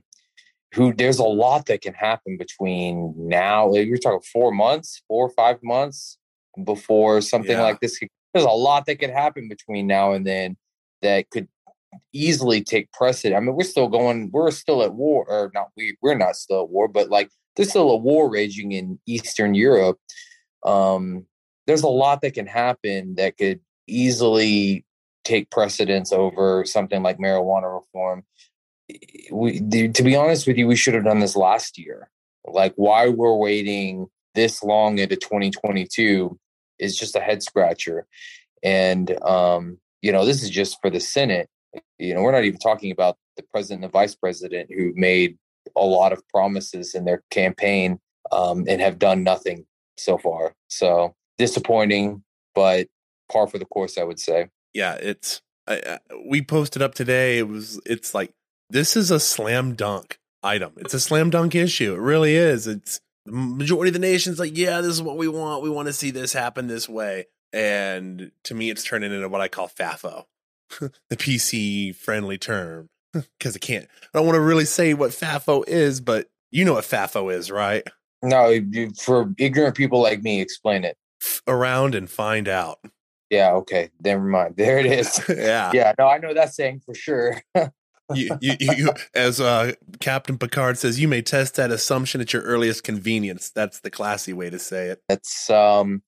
who 0.73 0.93
there's 0.93 1.19
a 1.19 1.23
lot 1.23 1.65
that 1.65 1.81
can 1.81 1.93
happen 1.93 2.37
between 2.37 3.13
now 3.17 3.73
you're 3.73 3.97
talking 3.97 4.19
four 4.33 4.51
months 4.51 5.01
four 5.07 5.25
or 5.25 5.31
five 5.31 5.57
months 5.63 6.17
before 6.63 7.21
something 7.21 7.51
Yeah. 7.51 7.63
like 7.63 7.79
this 7.79 7.97
could- 7.97 8.09
there's 8.33 8.45
a 8.45 8.49
lot 8.49 8.85
that 8.85 8.97
could 8.99 9.09
happen 9.09 9.47
between 9.47 9.87
now 9.87 10.11
and 10.13 10.25
then 10.25 10.55
that 11.01 11.29
could 11.31 11.47
easily 12.13 12.63
take 12.63 12.91
precedent 12.91 13.35
i 13.35 13.39
mean 13.39 13.55
we're 13.55 13.63
still 13.63 13.87
going 13.87 14.29
we're 14.31 14.51
still 14.51 14.83
at 14.83 14.93
war 14.93 15.25
or 15.27 15.49
not 15.53 15.69
we 15.75 15.97
we're 16.01 16.15
not 16.15 16.35
still 16.35 16.61
at 16.61 16.69
war 16.69 16.87
but 16.87 17.09
like 17.09 17.29
there's 17.55 17.69
still 17.69 17.89
a 17.89 17.97
war 17.97 18.29
raging 18.29 18.71
in 18.73 18.99
eastern 19.07 19.55
europe 19.55 19.97
um 20.63 21.25
there's 21.67 21.83
a 21.83 21.87
lot 21.87 22.21
that 22.21 22.33
can 22.33 22.47
happen 22.47 23.15
that 23.15 23.37
could 23.37 23.59
easily 23.87 24.85
take 25.23 25.51
precedence 25.51 26.11
over 26.11 26.65
something 26.65 27.03
like 27.03 27.19
marijuana 27.19 27.79
reform. 27.79 28.23
We 29.31 29.59
to 29.59 30.03
be 30.03 30.15
honest 30.15 30.47
with 30.47 30.57
you 30.57 30.67
we 30.67 30.75
should 30.75 30.93
have 30.95 31.03
done 31.03 31.19
this 31.19 31.35
last 31.35 31.77
year. 31.77 32.09
Like 32.45 32.73
why 32.75 33.09
we're 33.09 33.35
waiting 33.35 34.07
this 34.35 34.63
long 34.63 34.97
into 34.97 35.15
2022 35.15 36.37
is 36.79 36.97
just 36.97 37.15
a 37.15 37.19
head 37.19 37.43
scratcher. 37.43 38.07
And 38.63 39.11
um 39.23 39.77
you 40.01 40.11
know 40.11 40.25
this 40.25 40.41
is 40.43 40.49
just 40.49 40.77
for 40.81 40.89
the 40.89 40.99
senate. 40.99 41.49
You 41.97 42.13
know 42.13 42.21
we're 42.21 42.31
not 42.31 42.45
even 42.45 42.59
talking 42.59 42.91
about 42.91 43.17
the 43.37 43.43
president 43.51 43.83
and 43.83 43.91
the 43.91 43.97
vice 43.97 44.15
president 44.15 44.69
who 44.75 44.91
made 44.95 45.37
a 45.75 45.85
lot 45.85 46.13
of 46.13 46.27
promises 46.29 46.95
in 46.95 47.05
their 47.05 47.23
campaign 47.31 47.99
um, 48.31 48.65
and 48.67 48.81
have 48.81 48.99
done 48.99 49.23
nothing 49.23 49.65
so 49.99 50.17
far 50.17 50.53
so 50.69 51.13
disappointing 51.37 52.23
but 52.55 52.87
par 53.31 53.47
for 53.47 53.57
the 53.57 53.65
course 53.65 53.97
i 53.97 54.03
would 54.03 54.19
say 54.19 54.49
Yeah, 54.73 54.95
it's 54.95 55.41
I, 55.67 55.75
I, 55.75 55.99
we 56.27 56.41
posted 56.41 56.81
up 56.81 56.95
today. 56.95 57.37
It 57.39 57.47
was 57.47 57.79
it's 57.85 58.13
like 58.13 58.31
this 58.69 58.95
is 58.95 59.11
a 59.11 59.19
slam 59.19 59.75
dunk 59.75 60.19
item. 60.43 60.73
It's 60.77 60.93
a 60.93 60.99
slam 60.99 61.29
dunk 61.29 61.55
issue. 61.55 61.93
It 61.93 61.99
really 61.99 62.35
is. 62.35 62.67
It's 62.67 62.99
the 63.25 63.31
majority 63.31 63.89
of 63.89 63.93
the 63.93 63.99
nation's 63.99 64.39
like, 64.39 64.57
yeah, 64.57 64.81
this 64.81 64.91
is 64.91 65.01
what 65.01 65.17
we 65.17 65.27
want. 65.27 65.63
We 65.63 65.69
want 65.69 65.87
to 65.87 65.93
see 65.93 66.11
this 66.11 66.33
happen 66.33 66.67
this 66.67 66.87
way. 66.87 67.27
And 67.51 68.31
to 68.43 68.53
me, 68.53 68.69
it's 68.69 68.83
turning 68.83 69.11
into 69.11 69.27
what 69.27 69.41
I 69.41 69.47
call 69.47 69.67
FAFO, 69.67 70.25
the 70.79 71.17
PC 71.17 71.95
friendly 71.95 72.37
term, 72.37 72.89
because 73.13 73.55
I 73.55 73.59
can't. 73.59 73.87
I 74.13 74.19
don't 74.19 74.27
want 74.27 74.35
to 74.35 74.41
really 74.41 74.65
say 74.65 74.93
what 74.93 75.11
FAFO 75.11 75.67
is, 75.67 75.99
but 75.99 76.29
you 76.51 76.63
know 76.63 76.73
what 76.73 76.83
FAFO 76.83 77.33
is, 77.33 77.49
right? 77.49 77.87
No 78.21 78.59
for 78.97 79.33
ignorant 79.37 79.75
people 79.75 80.01
like 80.01 80.21
me 80.21 80.41
explain 80.41 80.83
it 80.83 80.97
around 81.47 81.95
and 81.95 82.09
find 82.09 82.47
out. 82.47 82.79
yeah 83.29 83.51
okay 83.51 83.89
never 84.03 84.23
mind 84.23 84.55
there 84.57 84.77
it 84.79 84.85
is 84.85 85.21
yeah. 85.29 85.71
yeah 85.73 85.93
no 85.97 86.07
i 86.07 86.17
know 86.17 86.33
that 86.33 86.53
saying 86.53 86.81
for 86.85 86.93
sure 86.93 87.41
you, 88.13 88.35
you, 88.41 88.55
you, 88.59 88.89
as 89.13 89.39
uh, 89.39 89.73
Captain 89.99 90.35
Picard 90.35 90.79
says, 90.79 90.99
you 90.99 91.07
may 91.07 91.21
test 91.21 91.57
that 91.57 91.69
assumption 91.69 92.19
at 92.19 92.33
your 92.33 92.41
earliest 92.41 92.83
convenience. 92.83 93.51
That's 93.51 93.81
the 93.81 93.91
classy 93.91 94.33
way 94.33 94.49
to 94.49 94.57
say 94.57 94.87
it. 94.87 95.03
it's 95.09 95.47
um 95.51 96.01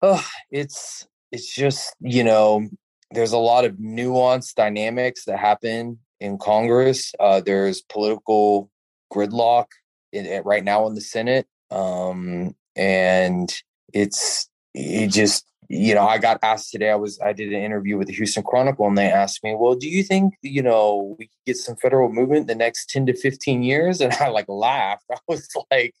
oh, 0.00 0.26
it's 0.50 1.06
it's 1.32 1.52
just 1.54 1.96
you 2.00 2.22
know 2.22 2.68
there's 3.10 3.32
a 3.32 3.38
lot 3.38 3.64
of 3.64 3.74
nuanced 3.76 4.54
dynamics 4.54 5.24
that 5.24 5.38
happen 5.38 5.98
in 6.20 6.38
congress 6.38 7.12
uh 7.18 7.40
there's 7.40 7.82
political 7.82 8.70
gridlock 9.12 9.66
in, 10.12 10.26
in- 10.26 10.42
right 10.44 10.64
now 10.64 10.86
in 10.86 10.94
the 10.94 11.00
senate 11.00 11.46
um 11.70 12.54
and 12.76 13.54
it's 13.92 14.48
it 14.74 15.08
just 15.08 15.46
you 15.68 15.94
know 15.94 16.06
i 16.06 16.18
got 16.18 16.38
asked 16.42 16.70
today 16.70 16.90
i 16.90 16.94
was 16.94 17.18
i 17.20 17.32
did 17.32 17.52
an 17.52 17.62
interview 17.62 17.96
with 17.96 18.06
the 18.06 18.12
houston 18.12 18.42
chronicle 18.42 18.86
and 18.86 18.98
they 18.98 19.10
asked 19.10 19.42
me 19.42 19.54
well 19.58 19.74
do 19.74 19.88
you 19.88 20.02
think 20.02 20.34
you 20.42 20.62
know 20.62 21.16
we 21.18 21.30
get 21.46 21.56
some 21.56 21.76
federal 21.76 22.12
movement 22.12 22.46
the 22.46 22.54
next 22.54 22.90
10 22.90 23.06
to 23.06 23.16
15 23.16 23.62
years 23.62 24.00
and 24.00 24.12
i 24.14 24.28
like 24.28 24.46
laughed 24.48 25.04
i 25.12 25.18
was 25.28 25.48
like 25.70 25.94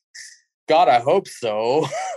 God, 0.68 0.88
I 0.88 1.00
hope 1.00 1.28
so. 1.28 1.86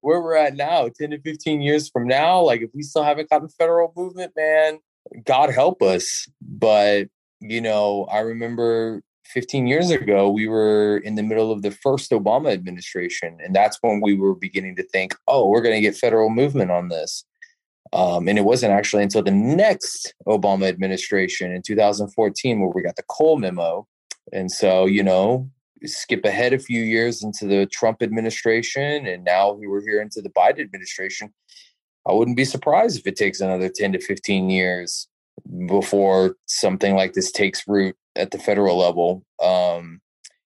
Where 0.00 0.20
we're 0.20 0.36
at 0.36 0.56
now, 0.56 0.88
10 0.88 1.10
to 1.10 1.20
15 1.20 1.60
years 1.60 1.88
from 1.88 2.06
now, 2.06 2.40
like 2.40 2.62
if 2.62 2.70
we 2.74 2.82
still 2.82 3.02
haven't 3.02 3.30
gotten 3.30 3.48
federal 3.48 3.92
movement, 3.96 4.32
man, 4.36 4.78
God 5.24 5.50
help 5.50 5.82
us. 5.82 6.28
But, 6.40 7.08
you 7.40 7.60
know, 7.60 8.06
I 8.10 8.20
remember 8.20 9.02
15 9.28 9.66
years 9.66 9.90
ago, 9.90 10.30
we 10.30 10.48
were 10.48 10.98
in 10.98 11.14
the 11.14 11.22
middle 11.22 11.52
of 11.52 11.62
the 11.62 11.70
first 11.70 12.10
Obama 12.10 12.52
administration. 12.52 13.38
And 13.44 13.54
that's 13.54 13.78
when 13.82 14.00
we 14.00 14.14
were 14.14 14.34
beginning 14.34 14.76
to 14.76 14.82
think, 14.82 15.14
oh, 15.26 15.48
we're 15.48 15.62
going 15.62 15.74
to 15.74 15.80
get 15.80 15.96
federal 15.96 16.30
movement 16.30 16.70
on 16.70 16.88
this. 16.88 17.24
Um, 17.92 18.28
and 18.28 18.38
it 18.38 18.44
wasn't 18.44 18.72
actually 18.72 19.02
until 19.02 19.22
the 19.22 19.30
next 19.30 20.14
Obama 20.26 20.68
administration 20.68 21.52
in 21.52 21.62
2014 21.62 22.60
where 22.60 22.70
we 22.74 22.82
got 22.82 22.96
the 22.96 23.02
Cole 23.04 23.38
memo. 23.38 23.86
And 24.32 24.50
so, 24.50 24.86
you 24.86 25.02
know, 25.02 25.50
skip 25.84 26.24
ahead 26.24 26.52
a 26.52 26.58
few 26.58 26.82
years 26.82 27.22
into 27.22 27.46
the 27.46 27.66
Trump 27.66 28.02
administration, 28.02 29.06
and 29.06 29.24
now 29.24 29.52
we 29.52 29.66
were 29.66 29.80
here 29.80 30.02
into 30.02 30.20
the 30.20 30.30
Biden 30.30 30.60
administration. 30.60 31.32
I 32.06 32.12
wouldn't 32.12 32.36
be 32.36 32.44
surprised 32.44 32.98
if 32.98 33.06
it 33.06 33.16
takes 33.16 33.40
another 33.40 33.68
10 33.68 33.92
to 33.92 34.00
15 34.00 34.50
years 34.50 35.08
before 35.66 36.36
something 36.46 36.94
like 36.94 37.12
this 37.12 37.30
takes 37.30 37.66
root 37.68 37.96
at 38.18 38.30
the 38.32 38.38
federal 38.38 38.76
level. 38.76 39.24
Um, 39.42 40.00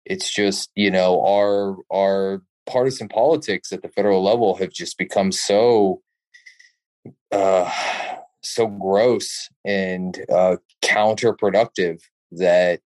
It's 0.05 0.33
just 0.33 0.69
you 0.75 0.91
know 0.91 1.23
our 1.25 1.77
our 1.89 2.41
partisan 2.65 3.07
politics 3.07 3.71
at 3.71 3.81
the 3.81 3.89
federal 3.89 4.23
level 4.23 4.55
have 4.55 4.71
just 4.71 4.97
become 4.97 5.31
so 5.31 6.01
uh, 7.31 7.69
so 8.43 8.67
gross 8.67 9.49
and 9.65 10.19
uh, 10.29 10.57
counterproductive 10.81 12.01
that 12.31 12.79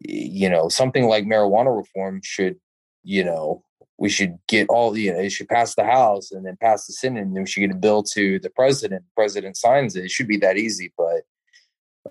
you 0.00 0.48
know 0.48 0.68
something 0.68 1.06
like 1.06 1.24
marijuana 1.24 1.74
reform 1.74 2.20
should 2.22 2.56
you 3.02 3.24
know 3.24 3.62
we 3.96 4.08
should 4.08 4.38
get 4.48 4.68
all 4.68 4.96
you 4.96 5.12
know 5.12 5.20
it 5.20 5.30
should 5.30 5.48
pass 5.48 5.74
the 5.74 5.84
house 5.84 6.32
and 6.32 6.44
then 6.44 6.56
pass 6.60 6.86
the 6.86 6.92
senate 6.92 7.22
and 7.22 7.34
then 7.34 7.44
we 7.44 7.48
should 7.48 7.60
get 7.60 7.70
a 7.70 7.86
bill 7.86 8.02
to 8.02 8.38
the 8.40 8.50
president 8.50 9.02
the 9.02 9.14
president 9.14 9.56
signs 9.56 9.94
it 9.96 10.04
it 10.04 10.10
should 10.10 10.28
be 10.28 10.36
that 10.36 10.56
easy 10.56 10.92
but 10.98 11.22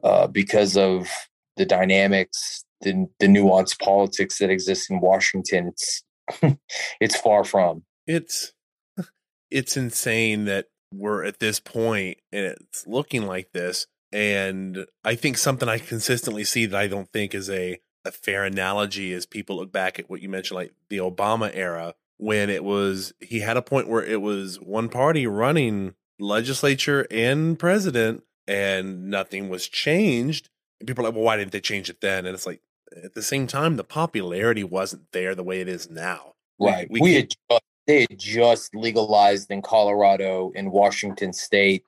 uh, 0.04 0.28
because 0.28 0.78
of 0.78 1.10
the 1.58 1.66
dynamics 1.66 2.66
the, 2.82 3.08
the 3.20 3.28
nuanced 3.28 3.80
politics 3.80 4.40
that 4.40 4.50
exists 4.50 4.90
in 4.90 5.00
washington 5.00 5.68
it's 5.68 6.04
it's 7.00 7.20
far 7.20 7.44
from. 7.44 7.84
It's 8.08 8.54
it's 9.52 9.78
insane 9.78 10.46
that 10.46 10.68
we're 10.94 11.24
at 11.24 11.40
this 11.40 11.60
point 11.60 12.20
and 12.32 12.46
it's 12.46 12.86
looking 12.88 13.26
like 13.26 13.52
this. 13.52 13.88
And 14.12 14.86
i 15.04 15.16
think 15.16 15.40
something 15.40 15.68
i 15.68 15.80
consistently 15.80 16.44
see 16.44 16.68
that 16.68 16.80
i 16.80 16.86
don't 16.86 17.12
think 17.12 17.34
is 17.34 17.50
a 17.50 17.80
a 18.06 18.12
fair 18.12 18.44
analogy 18.44 19.12
is 19.12 19.26
people 19.26 19.56
look 19.56 19.72
back 19.72 19.98
at 19.98 20.08
what 20.08 20.22
you 20.22 20.30
mentioned 20.30 20.56
like 20.56 20.72
the 20.90 20.98
obama 20.98 21.50
era 21.52 21.96
when 22.18 22.48
it 22.48 22.64
was 22.64 23.12
he 23.22 23.40
had 23.40 23.58
a 23.58 23.62
point 23.64 23.88
where 23.88 24.04
it 24.04 24.22
was 24.22 24.58
one 24.58 24.88
party 24.88 25.26
running 25.26 25.96
legislature 26.20 27.08
and 27.10 27.58
president 27.58 28.22
and 28.48 29.10
nothing 29.10 29.50
was 29.50 29.68
changed 29.68 30.52
and 30.84 30.88
people 30.88 31.06
are 31.06 31.10
like 31.10 31.16
well 31.16 31.24
why 31.24 31.38
didn't 31.38 31.52
they 31.54 31.62
change 31.62 31.90
it 31.90 32.02
then? 32.02 32.26
And 32.26 32.36
it's 32.36 32.46
like 32.46 32.62
at 33.04 33.14
the 33.14 33.24
same 33.24 33.48
time 33.48 33.78
the 33.78 33.84
popularity 33.84 34.64
wasn't 34.64 35.12
there 35.14 35.34
the 35.34 35.44
way 35.44 35.62
it 35.62 35.68
is 35.68 35.90
now. 35.90 36.34
Right. 36.60 36.88
we, 36.90 37.02
we, 37.02 37.14
can't- 37.14 37.22
had 37.24 37.30
just, 37.50 37.64
they 37.88 38.02
had 38.02 38.20
just 38.20 38.76
legalized 38.76 39.50
in 39.52 39.62
colorado 39.62 40.52
and 40.56 40.72
washington 40.72 41.34
state 41.34 41.84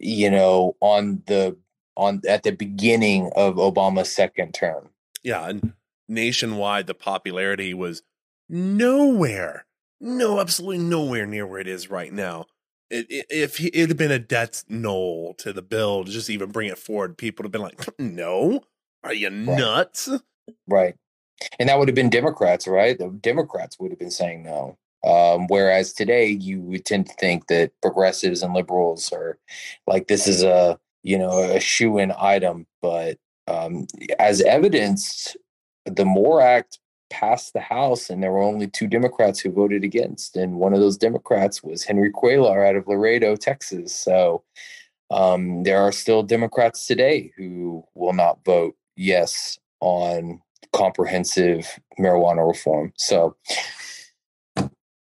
you 0.00 0.30
know 0.30 0.74
on 0.80 1.22
the 1.26 1.56
on 1.96 2.20
at 2.28 2.42
the 2.42 2.50
beginning 2.52 3.30
of 3.36 3.56
obama's 3.56 4.14
second 4.14 4.52
term. 4.54 4.88
Yeah, 5.22 5.48
and 5.48 5.72
nationwide 6.08 6.86
the 6.86 6.94
popularity 6.94 7.72
was 7.74 8.02
nowhere, 8.48 9.64
no, 10.00 10.40
absolutely 10.40 10.78
nowhere 10.78 11.26
near 11.26 11.46
where 11.46 11.60
it 11.60 11.68
is 11.68 11.90
right 11.90 12.12
now. 12.12 12.46
It, 12.90 13.06
it, 13.10 13.26
if 13.30 13.56
he- 13.56 13.68
it 13.68 13.88
had 13.88 13.96
been 13.96 14.10
a 14.12 14.18
death 14.18 14.64
knoll 14.68 15.34
to 15.38 15.52
the 15.52 15.62
bill 15.62 16.04
to 16.04 16.10
just 16.10 16.30
even 16.30 16.50
bring 16.50 16.68
it 16.68 16.78
forward, 16.78 17.16
people 17.18 17.42
would 17.42 17.46
have 17.46 17.52
been 17.52 17.62
like, 17.62 17.98
"No, 17.98 18.62
are 19.02 19.14
you 19.14 19.30
nuts?" 19.30 20.08
right. 20.68 20.94
And 21.58 21.68
that 21.68 21.78
would 21.78 21.88
have 21.88 21.94
been 21.94 22.10
democrats 22.10 22.66
right? 22.68 22.96
The 22.98 23.08
democrats 23.08 23.78
would 23.78 23.90
have 23.90 23.98
been 23.98 24.10
saying 24.10 24.42
no. 24.44 24.78
Um, 25.04 25.46
whereas 25.48 25.92
today 25.92 26.28
you 26.28 26.60
would 26.62 26.84
tend 26.86 27.06
to 27.08 27.14
think 27.14 27.48
that 27.48 27.72
progressives 27.82 28.42
and 28.42 28.54
liberals 28.54 29.12
are 29.12 29.38
like 29.86 30.06
this 30.08 30.26
is 30.26 30.42
a 30.42 30.78
you 31.02 31.18
know 31.18 31.30
a 31.42 31.60
shoe-in 31.60 32.12
item 32.18 32.66
but 32.80 33.18
um, 33.46 33.86
as 34.18 34.40
evidenced 34.42 35.36
the 35.84 36.04
MORE 36.06 36.40
act 36.40 36.78
passed 37.10 37.52
the 37.52 37.60
house 37.60 38.10
and 38.10 38.22
there 38.22 38.32
were 38.32 38.42
only 38.42 38.66
two 38.66 38.86
democrats 38.86 39.40
who 39.40 39.50
voted 39.50 39.84
against 39.84 40.36
and 40.36 40.56
one 40.56 40.72
of 40.72 40.80
those 40.80 40.96
democrats 40.96 41.62
was 41.62 41.84
henry 41.84 42.10
cuellar 42.12 42.66
out 42.68 42.76
of 42.76 42.88
laredo 42.88 43.36
texas. 43.36 43.94
So 43.94 44.42
um, 45.10 45.62
there 45.62 45.80
are 45.80 45.92
still 45.92 46.22
democrats 46.22 46.86
today 46.86 47.32
who 47.36 47.84
will 47.94 48.14
not 48.14 48.44
vote 48.44 48.74
yes 48.96 49.58
on 49.80 50.40
comprehensive 50.72 51.78
marijuana 51.98 52.46
reform. 52.46 52.92
So 52.96 53.36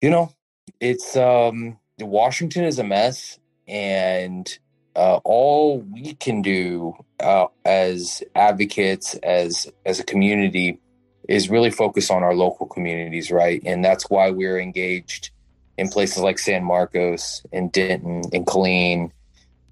you 0.02 0.10
know 0.10 0.34
it's 0.80 1.16
um 1.16 1.78
washington 2.00 2.64
is 2.64 2.80
a 2.80 2.84
mess 2.84 3.40
and 3.68 4.58
uh, 4.96 5.20
all 5.24 5.80
we 5.80 6.14
can 6.16 6.42
do 6.42 6.94
uh, 7.22 7.46
as 7.64 8.22
advocates 8.36 9.16
as 9.16 9.72
as 9.86 10.00
a 10.00 10.04
community 10.04 10.80
is 11.28 11.50
really 11.50 11.72
focused 11.72 12.12
on 12.12 12.24
our 12.24 12.36
local 12.36 12.66
communities 12.66 13.32
right? 13.32 13.62
And 13.66 13.84
that's 13.84 14.10
why 14.10 14.30
we're 14.32 14.60
engaged 14.60 15.30
in 15.78 15.90
places 15.90 16.20
like 16.20 16.38
san 16.38 16.64
marcos 16.64 17.44
and 17.52 17.72
denton 17.72 18.24
and 18.34 18.46
killeen 18.46 19.12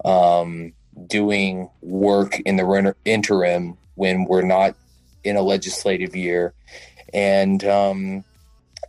um, 0.05 0.73
doing 1.07 1.69
work 1.81 2.39
in 2.41 2.55
the 2.55 2.95
interim 3.05 3.77
when 3.95 4.25
we're 4.25 4.41
not 4.41 4.75
in 5.23 5.35
a 5.35 5.41
legislative 5.41 6.15
year. 6.15 6.53
And 7.13 7.63
um, 7.65 8.23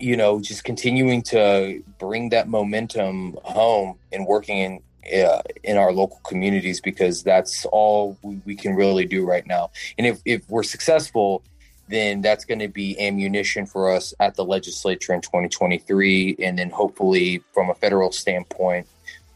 you 0.01 0.17
know 0.17 0.41
just 0.41 0.65
continuing 0.65 1.23
to 1.23 1.83
bring 1.99 2.31
that 2.31 2.49
momentum 2.49 3.37
home 3.43 3.99
and 4.13 4.27
working 4.27 4.59
in 4.59 4.81
uh, 5.25 5.43
in 5.65 5.77
our 5.77 5.93
local 5.93 6.21
communities 6.25 6.81
because 6.81 7.23
that's 7.23 7.65
all 7.67 8.17
we, 8.23 8.41
we 8.45 8.55
can 8.55 8.75
really 8.75 9.07
do 9.07 9.25
right 9.25 9.47
now. 9.47 9.71
And 9.99 10.07
if, 10.07 10.21
if 10.25 10.49
we're 10.49 10.63
successful 10.63 11.43
then 11.91 12.23
that's 12.23 12.45
going 12.45 12.61
to 12.61 12.69
be 12.69 12.99
ammunition 13.01 13.67
for 13.67 13.93
us 13.93 14.15
at 14.21 14.35
the 14.37 14.45
legislature 14.45 15.13
in 15.13 15.21
2023 15.21 16.37
and 16.39 16.59
then 16.59 16.71
hopefully 16.71 17.43
from 17.53 17.69
a 17.71 17.75
federal 17.75 18.13
standpoint 18.13 18.87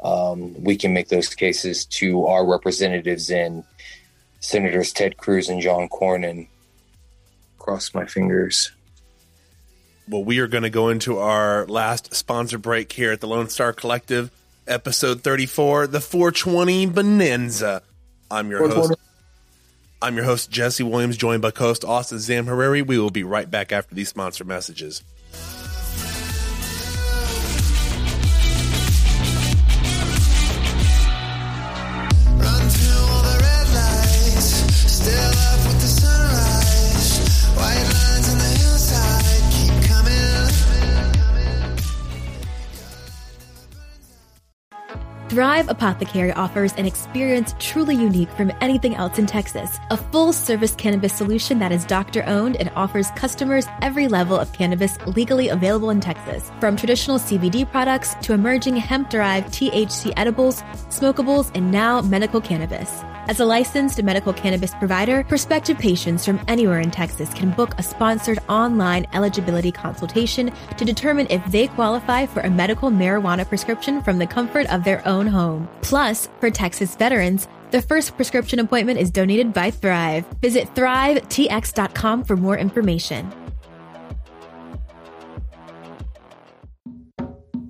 um, 0.02 0.54
we 0.62 0.76
can 0.76 0.92
make 0.92 1.08
those 1.08 1.34
cases 1.34 1.84
to 1.86 2.26
our 2.26 2.46
representatives 2.46 3.30
in 3.30 3.64
senators 4.40 4.92
ted 4.92 5.16
cruz 5.16 5.48
and 5.48 5.60
john 5.60 5.88
cornyn 5.88 6.46
cross 7.58 7.94
my 7.94 8.06
fingers 8.06 8.70
Well, 10.06 10.22
we 10.22 10.38
are 10.40 10.46
going 10.46 10.64
to 10.64 10.70
go 10.70 10.90
into 10.90 11.16
our 11.18 11.66
last 11.66 12.14
sponsor 12.14 12.58
break 12.58 12.92
here 12.92 13.12
at 13.12 13.22
the 13.22 13.26
Lone 13.26 13.48
Star 13.48 13.72
Collective, 13.72 14.30
episode 14.66 15.22
34, 15.22 15.86
the 15.86 16.00
420 16.00 16.84
Bonanza. 16.86 17.82
I'm 18.30 18.50
your 18.50 18.68
host. 18.68 18.92
I'm 20.04 20.16
your 20.16 20.26
host, 20.26 20.50
Jesse 20.50 20.82
Williams, 20.82 21.16
joined 21.16 21.40
by 21.40 21.50
co-host 21.50 21.82
Austin 21.82 22.18
Zamhariri. 22.18 22.86
We 22.86 22.98
will 22.98 23.08
be 23.08 23.24
right 23.24 23.50
back 23.50 23.72
after 23.72 23.94
these 23.94 24.10
sponsor 24.10 24.44
messages. 24.44 25.02
Thrive 45.34 45.68
Apothecary 45.68 46.30
offers 46.30 46.72
an 46.74 46.86
experience 46.86 47.56
truly 47.58 47.96
unique 47.96 48.30
from 48.36 48.52
anything 48.60 48.94
else 48.94 49.18
in 49.18 49.26
Texas. 49.26 49.80
A 49.90 49.96
full 49.96 50.32
service 50.32 50.76
cannabis 50.76 51.12
solution 51.12 51.58
that 51.58 51.72
is 51.72 51.84
doctor 51.84 52.22
owned 52.28 52.54
and 52.54 52.70
offers 52.76 53.10
customers 53.16 53.66
every 53.82 54.06
level 54.06 54.38
of 54.38 54.52
cannabis 54.52 54.96
legally 55.08 55.48
available 55.48 55.90
in 55.90 56.00
Texas. 56.00 56.52
From 56.60 56.76
traditional 56.76 57.18
CBD 57.18 57.68
products 57.68 58.14
to 58.22 58.32
emerging 58.32 58.76
hemp 58.76 59.10
derived 59.10 59.48
THC 59.48 60.12
edibles, 60.16 60.62
smokables, 60.88 61.50
and 61.56 61.72
now 61.72 62.00
medical 62.00 62.40
cannabis. 62.40 63.02
As 63.26 63.40
a 63.40 63.46
licensed 63.46 64.02
medical 64.02 64.34
cannabis 64.34 64.74
provider, 64.74 65.24
prospective 65.24 65.78
patients 65.78 66.26
from 66.26 66.38
anywhere 66.46 66.80
in 66.80 66.90
Texas 66.90 67.32
can 67.32 67.52
book 67.52 67.72
a 67.78 67.82
sponsored 67.82 68.38
online 68.50 69.06
eligibility 69.14 69.72
consultation 69.72 70.52
to 70.76 70.84
determine 70.84 71.26
if 71.30 71.42
they 71.46 71.68
qualify 71.68 72.26
for 72.26 72.40
a 72.40 72.50
medical 72.50 72.90
marijuana 72.90 73.48
prescription 73.48 74.02
from 74.02 74.18
the 74.18 74.26
comfort 74.26 74.66
of 74.66 74.84
their 74.84 75.06
own 75.08 75.23
home. 75.26 75.68
Plus, 75.82 76.28
for 76.40 76.50
Texas 76.50 76.96
veterans, 76.96 77.48
the 77.70 77.82
first 77.82 78.16
prescription 78.16 78.58
appointment 78.58 78.98
is 78.98 79.10
donated 79.10 79.52
by 79.52 79.70
Thrive. 79.70 80.26
Visit 80.40 80.72
thrivetx.com 80.74 82.24
for 82.24 82.37
more 82.37 82.56
information. 82.56 83.32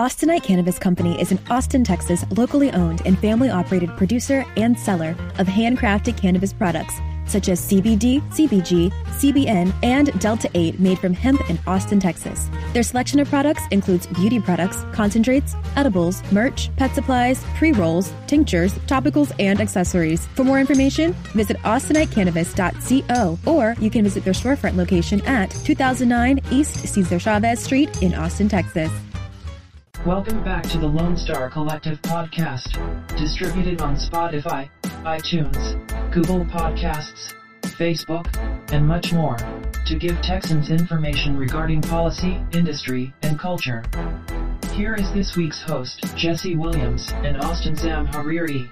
Austinite 0.00 0.42
Cannabis 0.42 0.78
Company 0.78 1.20
is 1.20 1.30
an 1.30 1.38
Austin, 1.50 1.84
Texas, 1.84 2.24
locally 2.30 2.70
owned 2.70 3.02
and 3.04 3.18
family 3.18 3.50
operated 3.50 3.90
producer 3.98 4.46
and 4.56 4.78
seller 4.80 5.10
of 5.38 5.46
handcrafted 5.46 6.16
cannabis 6.16 6.54
products 6.54 6.94
such 7.26 7.50
as 7.50 7.60
CBD, 7.60 8.22
CBG, 8.30 8.90
CBN, 9.20 9.72
and 9.82 10.18
Delta 10.18 10.50
8 10.54 10.80
made 10.80 10.98
from 10.98 11.12
hemp 11.12 11.48
in 11.50 11.58
Austin, 11.66 12.00
Texas. 12.00 12.48
Their 12.72 12.82
selection 12.82 13.20
of 13.20 13.28
products 13.28 13.62
includes 13.70 14.06
beauty 14.06 14.40
products, 14.40 14.78
concentrates, 14.92 15.54
edibles, 15.76 16.22
merch, 16.32 16.74
pet 16.76 16.94
supplies, 16.94 17.44
pre 17.56 17.72
rolls, 17.72 18.10
tinctures, 18.26 18.72
topicals, 18.88 19.32
and 19.38 19.60
accessories. 19.60 20.26
For 20.28 20.44
more 20.44 20.58
information, 20.58 21.12
visit 21.34 21.58
austinitecannabis.co 21.58 23.38
or 23.46 23.76
you 23.78 23.90
can 23.90 24.02
visit 24.02 24.24
their 24.24 24.32
storefront 24.32 24.76
location 24.76 25.20
at 25.26 25.50
2009 25.50 26.40
East 26.50 26.88
Cesar 26.88 27.18
Chavez 27.18 27.60
Street 27.60 28.02
in 28.02 28.14
Austin, 28.14 28.48
Texas. 28.48 28.90
Welcome 30.06 30.42
back 30.42 30.62
to 30.70 30.78
the 30.78 30.86
Lone 30.86 31.14
Star 31.14 31.50
Collective 31.50 32.00
podcast, 32.00 32.72
distributed 33.18 33.82
on 33.82 33.96
Spotify, 33.96 34.70
iTunes, 35.04 35.76
Google 36.10 36.46
Podcasts, 36.46 37.34
Facebook, 37.60 38.34
and 38.72 38.88
much 38.88 39.12
more, 39.12 39.36
to 39.84 39.98
give 39.98 40.18
Texans 40.22 40.70
information 40.70 41.36
regarding 41.36 41.82
policy, 41.82 42.40
industry, 42.52 43.12
and 43.20 43.38
culture. 43.38 43.84
Here 44.72 44.94
is 44.94 45.12
this 45.12 45.36
week's 45.36 45.60
host, 45.60 46.02
Jesse 46.16 46.56
Williams 46.56 47.12
and 47.22 47.36
Austin 47.36 47.74
Zamhariri. 47.74 48.70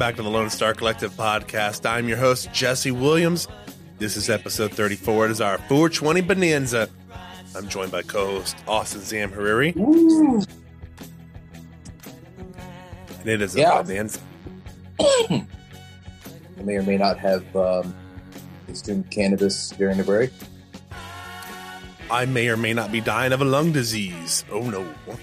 Back 0.00 0.16
to 0.16 0.22
the 0.22 0.30
Lone 0.30 0.48
Star 0.48 0.72
Collective 0.72 1.12
podcast. 1.12 1.84
I'm 1.84 2.08
your 2.08 2.16
host, 2.16 2.50
Jesse 2.54 2.90
Williams. 2.90 3.46
This 3.98 4.16
is 4.16 4.30
episode 4.30 4.72
34. 4.72 5.26
It 5.26 5.30
is 5.30 5.40
our 5.42 5.58
420 5.58 6.22
Bonanza. 6.22 6.88
I'm 7.54 7.68
joined 7.68 7.92
by 7.92 8.00
co 8.00 8.38
host 8.38 8.56
Austin 8.66 9.02
Zamhariri. 9.02 9.76
And 9.76 10.46
it 13.28 13.42
is 13.42 13.54
a 13.56 13.60
Yeah. 13.60 13.82
bonanza. 13.82 14.20
I 15.00 15.44
may 16.64 16.76
or 16.76 16.82
may 16.82 16.96
not 16.96 17.18
have 17.18 17.54
um, 17.54 17.94
consumed 18.64 19.10
cannabis 19.10 19.68
during 19.76 19.98
the 19.98 20.04
break. 20.04 20.30
I 22.10 22.24
may 22.24 22.48
or 22.48 22.56
may 22.56 22.72
not 22.72 22.90
be 22.90 23.02
dying 23.02 23.34
of 23.34 23.42
a 23.42 23.44
lung 23.44 23.70
disease. 23.70 24.46
Oh 24.50 24.62
no. 24.70 24.82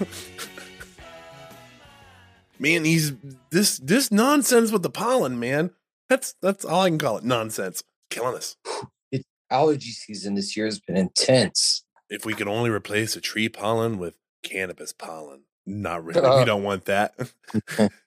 man, 2.59 2.85
he's 2.85 3.13
this 3.51 3.77
this 3.77 4.11
nonsense 4.11 4.71
with 4.71 4.83
the 4.83 4.89
pollen, 4.89 5.39
man. 5.39 5.71
That's 6.09 6.35
that's 6.41 6.65
all 6.65 6.81
I 6.81 6.89
can 6.89 6.97
call 6.97 7.17
it. 7.17 7.23
Nonsense. 7.23 7.83
Killing 8.09 8.35
us. 8.35 8.55
It's 9.09 9.23
allergy 9.49 9.91
season 9.91 10.35
this 10.35 10.57
year 10.57 10.65
has 10.65 10.81
been 10.81 10.97
intense. 10.97 11.85
If 12.09 12.25
we 12.25 12.33
could 12.33 12.49
only 12.49 12.69
replace 12.69 13.15
a 13.15 13.21
tree 13.21 13.47
pollen 13.47 13.97
with 13.97 14.17
cannabis 14.43 14.91
pollen. 14.91 15.43
Not 15.65 16.03
really. 16.03 16.21
Uh. 16.21 16.39
we 16.39 16.45
don't 16.45 16.63
want 16.63 16.85
that. 16.85 17.13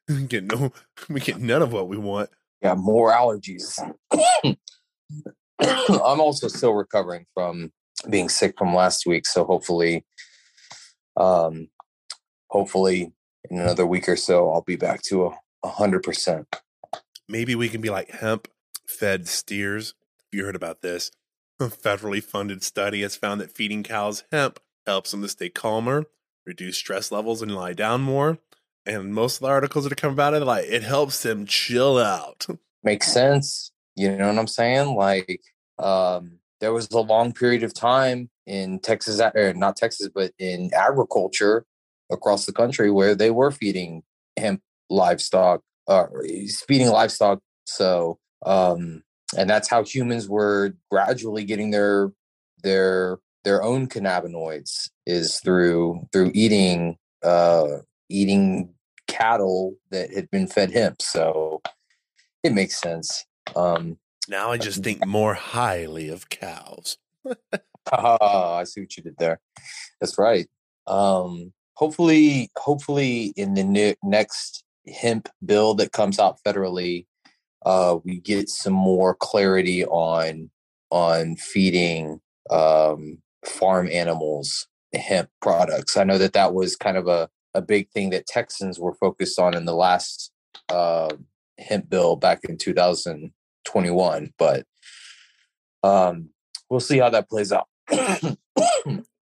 we 0.09 0.23
get 0.29 0.45
no 0.45 0.73
we 1.09 1.21
get 1.21 1.41
none 1.41 1.63
of 1.63 1.73
what 1.73 1.89
we 1.89 1.97
want. 1.97 2.31
Yeah, 2.63 2.75
more 2.75 3.13
allergies. 3.13 3.79
I'm 5.61 6.21
also 6.21 6.49
still 6.49 6.75
recovering 6.75 7.27
from 7.35 7.73
being 8.09 8.29
sick 8.29 8.55
from 8.59 8.75
last 8.75 9.07
week, 9.07 9.27
so 9.27 9.45
hopefully, 9.45 10.05
um, 11.17 11.69
hopefully 12.49 13.13
in 13.49 13.59
another 13.59 13.87
week 13.87 14.09
or 14.09 14.17
so, 14.17 14.53
I'll 14.53 14.63
be 14.63 14.77
back 14.77 15.03
to 15.03 15.33
a 15.63 15.69
hundred 15.69 16.03
percent. 16.03 16.47
Maybe 17.29 17.55
we 17.55 17.69
can 17.69 17.81
be 17.81 17.91
like 17.91 18.11
hemp 18.11 18.49
fed 18.87 19.29
steers. 19.29 19.95
You 20.33 20.45
heard 20.45 20.57
about 20.57 20.83
this. 20.83 21.11
A 21.61 21.65
federally 21.65 22.23
funded 22.23 22.63
study 22.63 23.03
has 23.03 23.17
found 23.17 23.41
that 23.41 23.55
feeding 23.55 23.83
cows 23.83 24.25
hemp 24.33 24.59
helps 24.87 25.11
them 25.11 25.23
to 25.23 25.29
stay 25.29 25.49
calmer, 25.49 26.07
reduce 26.47 26.77
stress 26.77 27.13
levels, 27.13 27.43
and 27.43 27.55
lie 27.55 27.75
down 27.75 28.01
more. 28.01 28.39
And 28.87 29.15
most 29.15 29.37
of 29.37 29.43
the 29.43 29.49
articles 29.49 29.85
that 29.85 29.93
are 29.93 29.97
coming 29.97 30.15
about 30.15 30.35
it, 30.35 30.41
like 30.41 30.65
it 30.67 30.83
helps 30.83 31.23
them 31.23 31.47
chill 31.47 31.99
out. 31.99 32.47
Makes 32.83 33.13
sense. 33.13 33.73
You 33.95 34.17
know 34.17 34.29
what 34.29 34.39
I'm 34.39 34.47
saying? 34.47 34.95
Like, 34.95 35.41
um, 35.79 36.39
there 36.61 36.73
was 36.73 36.91
a 36.91 37.01
long 37.01 37.33
period 37.33 37.63
of 37.63 37.75
time 37.75 38.31
in 38.47 38.81
Texas, 38.81 39.21
or 39.21 39.53
not 39.53 39.77
Texas, 39.77 40.09
but 40.15 40.33
in 40.39 40.71
agriculture 40.75 41.67
across 42.11 42.47
the 42.47 42.53
country 42.53 42.91
where 42.91 43.15
they 43.15 43.31
were 43.31 43.51
feeding 43.51 44.03
hemp 44.39 44.61
livestock, 44.89 45.63
uh, 45.89 46.07
feeding 46.67 46.89
livestock. 46.89 47.41
So, 47.67 48.19
um, 48.45 49.03
and 49.37 49.49
that's 49.49 49.69
how 49.69 49.85
humans 49.85 50.29
were 50.29 50.75
gradually 50.91 51.45
getting 51.45 51.71
their 51.71 52.13
their 52.63 53.19
their 53.45 53.63
own 53.63 53.87
cannabinoids 53.87 54.91
is 55.07 55.41
through 55.41 56.07
through 56.13 56.31
eating 56.35 56.97
uh 57.23 57.79
eating 58.09 58.75
cattle 59.07 59.77
that 59.91 60.13
had 60.13 60.31
been 60.31 60.47
fed 60.47 60.71
hemp 60.73 61.01
so 61.01 61.63
it 62.43 62.53
makes 62.53 62.79
sense 62.79 63.25
um 63.57 63.97
Now 64.29 64.51
I 64.51 64.59
just 64.59 64.85
think 64.85 65.07
more 65.07 65.35
highly 65.35 66.09
of 66.11 66.29
cows. 66.29 66.99
Ah, 67.93 68.57
I 68.57 68.65
see 68.65 68.83
what 68.83 68.97
you 68.97 69.03
did 69.03 69.17
there. 69.19 69.41
That's 70.01 70.19
right. 70.19 70.47
Um, 70.87 71.53
hopefully, 71.81 72.51
hopefully, 72.57 73.33
in 73.37 73.55
the 73.55 73.65
ne- 73.65 73.97
next 74.05 74.63
hemp 74.87 75.29
bill 75.45 75.75
that 75.75 75.93
comes 75.93 76.19
out 76.19 76.39
federally, 76.47 77.07
uh, 77.65 77.97
we 78.05 78.21
get 78.21 78.49
some 78.51 78.75
more 78.75 79.15
clarity 79.15 79.85
on 79.87 80.51
on 80.91 81.37
feeding 81.37 82.21
um, 82.51 83.19
farm 83.45 83.89
animals 83.91 84.69
hemp 84.95 85.31
products. 85.41 85.97
I 85.97 86.05
know 86.05 86.19
that 86.19 86.35
that 86.35 86.53
was 86.53 86.77
kind 86.77 86.97
of 86.97 87.09
a 87.09 87.29
a 87.55 87.63
big 87.63 87.91
thing 87.91 88.11
that 88.11 88.27
Texans 88.27 88.79
were 88.79 88.95
focused 88.95 89.39
on 89.39 89.57
in 89.57 89.65
the 89.65 89.75
last 89.75 90.31
uh, 90.69 91.09
hemp 91.59 91.89
bill 91.89 92.15
back 92.15 92.45
in 92.45 92.57
2021, 92.59 94.33
but 94.39 94.65
um, 95.83 96.29
we'll 96.69 96.79
see 96.79 96.99
how 96.99 97.11
that 97.11 97.29
plays 97.29 97.53
out. 97.53 97.69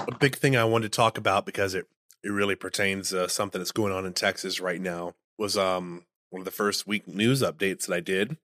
a 0.00 0.14
big 0.14 0.36
thing 0.36 0.56
I 0.56 0.64
wanted 0.64 0.92
to 0.92 0.96
talk 0.96 1.18
about 1.18 1.46
because 1.46 1.74
it 1.74 1.86
it 2.22 2.30
really 2.30 2.56
pertains 2.56 3.12
uh, 3.14 3.28
something 3.28 3.60
that's 3.60 3.72
going 3.72 3.92
on 3.92 4.04
in 4.04 4.12
Texas 4.12 4.60
right 4.60 4.80
now 4.80 5.14
was 5.38 5.56
um 5.56 6.04
one 6.30 6.40
of 6.40 6.44
the 6.44 6.50
first 6.50 6.86
week 6.86 7.06
news 7.06 7.42
updates 7.42 7.86
that 7.86 7.94
I 7.94 8.00
did 8.00 8.36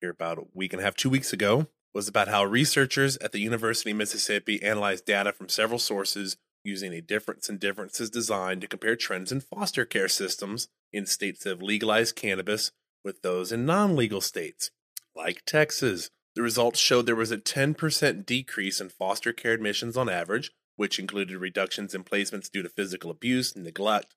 here 0.00 0.10
about 0.10 0.38
a 0.38 0.44
week 0.54 0.72
and 0.72 0.80
a 0.80 0.84
half, 0.84 0.96
two 0.96 1.10
weeks 1.10 1.32
ago 1.32 1.66
was 1.94 2.08
about 2.08 2.28
how 2.28 2.44
researchers 2.44 3.16
at 3.18 3.32
the 3.32 3.40
University 3.40 3.90
of 3.90 3.96
Mississippi 3.96 4.62
analyzed 4.62 5.04
data 5.04 5.32
from 5.32 5.48
several 5.48 5.78
sources 5.78 6.36
using 6.64 6.92
a 6.92 7.00
difference 7.00 7.48
in 7.48 7.58
differences 7.58 8.10
design 8.10 8.60
to 8.60 8.66
compare 8.66 8.96
trends 8.96 9.32
in 9.32 9.40
foster 9.40 9.84
care 9.84 10.08
systems 10.08 10.68
in 10.92 11.06
states 11.06 11.44
that 11.44 11.50
have 11.50 11.62
legalized 11.62 12.16
cannabis 12.16 12.70
with 13.04 13.22
those 13.22 13.50
in 13.50 13.64
non-legal 13.64 14.20
states 14.20 14.70
like 15.16 15.42
Texas. 15.46 16.10
The 16.36 16.42
results 16.42 16.78
showed 16.78 17.06
there 17.06 17.16
was 17.16 17.32
a 17.32 17.38
10% 17.38 18.26
decrease 18.26 18.80
in 18.80 18.88
foster 18.88 19.32
care 19.32 19.52
admissions 19.52 19.96
on 19.96 20.08
average, 20.08 20.52
which 20.80 20.98
included 20.98 21.36
reductions 21.36 21.94
in 21.94 22.02
placements 22.02 22.50
due 22.50 22.62
to 22.62 22.68
physical 22.70 23.10
abuse, 23.10 23.54
neglect, 23.54 24.14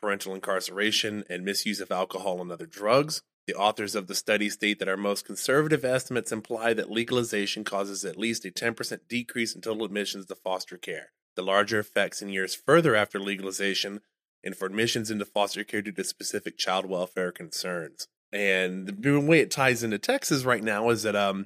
parental 0.00 0.34
incarceration, 0.34 1.22
and 1.28 1.44
misuse 1.44 1.78
of 1.78 1.90
alcohol 1.90 2.40
and 2.40 2.50
other 2.50 2.64
drugs. 2.64 3.20
The 3.46 3.54
authors 3.54 3.94
of 3.94 4.06
the 4.06 4.14
study 4.14 4.48
state 4.48 4.78
that 4.78 4.88
our 4.88 4.96
most 4.96 5.26
conservative 5.26 5.84
estimates 5.84 6.32
imply 6.32 6.72
that 6.72 6.90
legalization 6.90 7.64
causes 7.64 8.02
at 8.02 8.16
least 8.16 8.46
a 8.46 8.50
10% 8.50 9.00
decrease 9.10 9.54
in 9.54 9.60
total 9.60 9.84
admissions 9.84 10.24
to 10.24 10.34
foster 10.34 10.78
care. 10.78 11.10
The 11.34 11.42
larger 11.42 11.80
effects 11.80 12.22
in 12.22 12.30
years 12.30 12.54
further 12.54 12.96
after 12.96 13.20
legalization 13.20 14.00
and 14.42 14.56
for 14.56 14.64
admissions 14.64 15.10
into 15.10 15.26
foster 15.26 15.64
care 15.64 15.82
due 15.82 15.92
to 15.92 16.02
specific 16.02 16.56
child 16.56 16.86
welfare 16.86 17.30
concerns. 17.30 18.08
And 18.32 19.02
the 19.02 19.20
way 19.20 19.40
it 19.40 19.50
ties 19.50 19.82
into 19.82 19.98
Texas 19.98 20.44
right 20.44 20.64
now 20.64 20.88
is 20.88 21.02
that 21.02 21.14
um, 21.14 21.44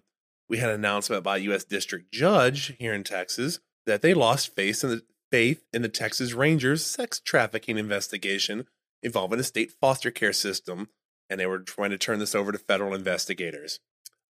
we 0.49 0.59
had 0.59 0.69
an 0.69 0.77
announcement 0.77 1.25
by 1.25 1.39
a 1.39 1.41
U.S. 1.41 1.65
District 1.65 2.13
Judge 2.13 2.77
here 2.79 2.95
in 2.95 3.03
Texas 3.03 3.59
that 3.91 4.03
they 4.03 4.15
lost 4.15 4.55
faith 4.55 4.85
in 4.85 4.91
the 4.91 5.03
faith 5.33 5.65
in 5.73 5.83
the 5.83 5.89
Texas 5.89 6.33
Rangers 6.33 6.87
sex 6.87 7.21
trafficking 7.21 7.77
investigation 7.77 8.67
involving 9.03 9.41
a 9.41 9.43
state 9.43 9.73
foster 9.81 10.13
care 10.13 10.33
system, 10.33 10.89
and 11.29 11.41
they 11.41 11.47
were 11.47 11.59
trying 11.59 11.91
to 11.91 11.99
turn 11.99 12.21
this 12.21 12.35
over 12.35 12.53
to 12.53 12.59
federal 12.59 12.95
investigators. 12.95 13.81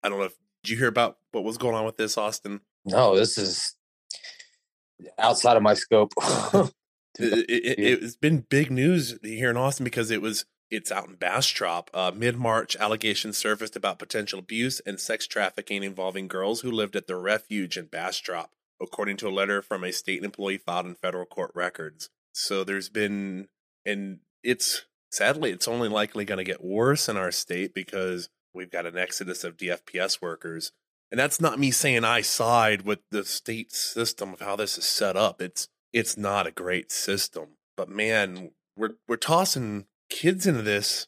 I 0.03 0.09
don't 0.09 0.19
know 0.19 0.27
if 0.27 0.37
did 0.63 0.71
you 0.71 0.79
hear 0.79 0.89
about 0.89 1.19
what 1.33 1.43
was 1.43 1.59
going 1.59 1.75
on 1.75 1.85
with 1.85 1.97
this, 1.97 2.17
Austin? 2.17 2.61
No, 2.85 3.17
this 3.17 3.37
is 3.37 3.75
outside 5.19 5.57
of 5.57 5.63
my 5.63 5.75
scope. 5.75 6.13
It, 7.21 7.51
it, 7.51 7.79
it, 7.81 8.03
has 8.03 8.17
been 8.17 8.47
big 8.49 8.71
news 8.71 9.19
here 9.25 9.51
in 9.51 9.57
Austin 9.57 9.83
because 9.83 10.13
it 10.13 10.23
was 10.23 10.45
it's 10.71 10.93
out 10.93 11.09
in 11.09 11.17
Bastrop. 11.17 11.91
Uh, 11.93 12.13
Mid 12.15 12.37
March, 12.37 12.77
allegations 12.77 13.37
surfaced 13.37 13.75
about 13.75 13.99
potential 13.99 14.39
abuse 14.39 14.79
and 14.87 15.01
sex 15.01 15.27
trafficking 15.27 15.83
involving 15.83 16.29
girls 16.29 16.61
who 16.61 16.71
lived 16.71 16.95
at 16.95 17.09
the 17.09 17.17
refuge 17.17 17.77
in 17.77 17.87
Bastrop, 17.87 18.51
according 18.81 19.17
to 19.19 19.29
a 19.29 19.31
letter 19.31 19.63
from 19.63 19.85
a 19.85 19.93
state 19.93 20.23
employee 20.23 20.59
filed 20.59 20.87
in 20.87 20.95
federal 20.95 21.27
court 21.27 21.51
records. 21.55 22.11
So 22.33 22.65
there's 22.65 22.89
been, 22.89 23.49
and 23.85 24.21
it's 24.43 24.87
sadly, 25.11 25.51
it's 25.51 25.69
only 25.69 25.89
likely 25.89 26.25
going 26.25 26.39
to 26.39 26.45
get 26.45 26.65
worse 26.65 27.09
in 27.09 27.17
our 27.17 27.31
state 27.31 27.75
because 27.75 28.29
we've 28.55 28.71
got 28.71 28.87
an 28.87 28.97
exodus 28.97 29.45
of 29.45 29.57
DFPS 29.57 30.21
workers. 30.23 30.73
And 31.11 31.19
that's 31.19 31.41
not 31.41 31.59
me 31.59 31.71
saying 31.71 32.05
I 32.05 32.21
side 32.21 32.83
with 32.83 33.01
the 33.11 33.25
state 33.25 33.73
system 33.73 34.33
of 34.33 34.41
how 34.41 34.57
this 34.57 34.77
is 34.77 34.85
set 34.85 35.17
up. 35.17 35.41
It's 35.41 35.69
it's 35.93 36.19
not 36.19 36.47
a 36.47 36.53
great 36.53 36.93
system. 36.93 37.57
But 37.77 37.89
man, 37.89 38.51
we're 38.77 38.97
we're 39.09 39.17
tossing 39.17 39.87
kids 40.11 40.47
into 40.47 40.63
this 40.63 41.07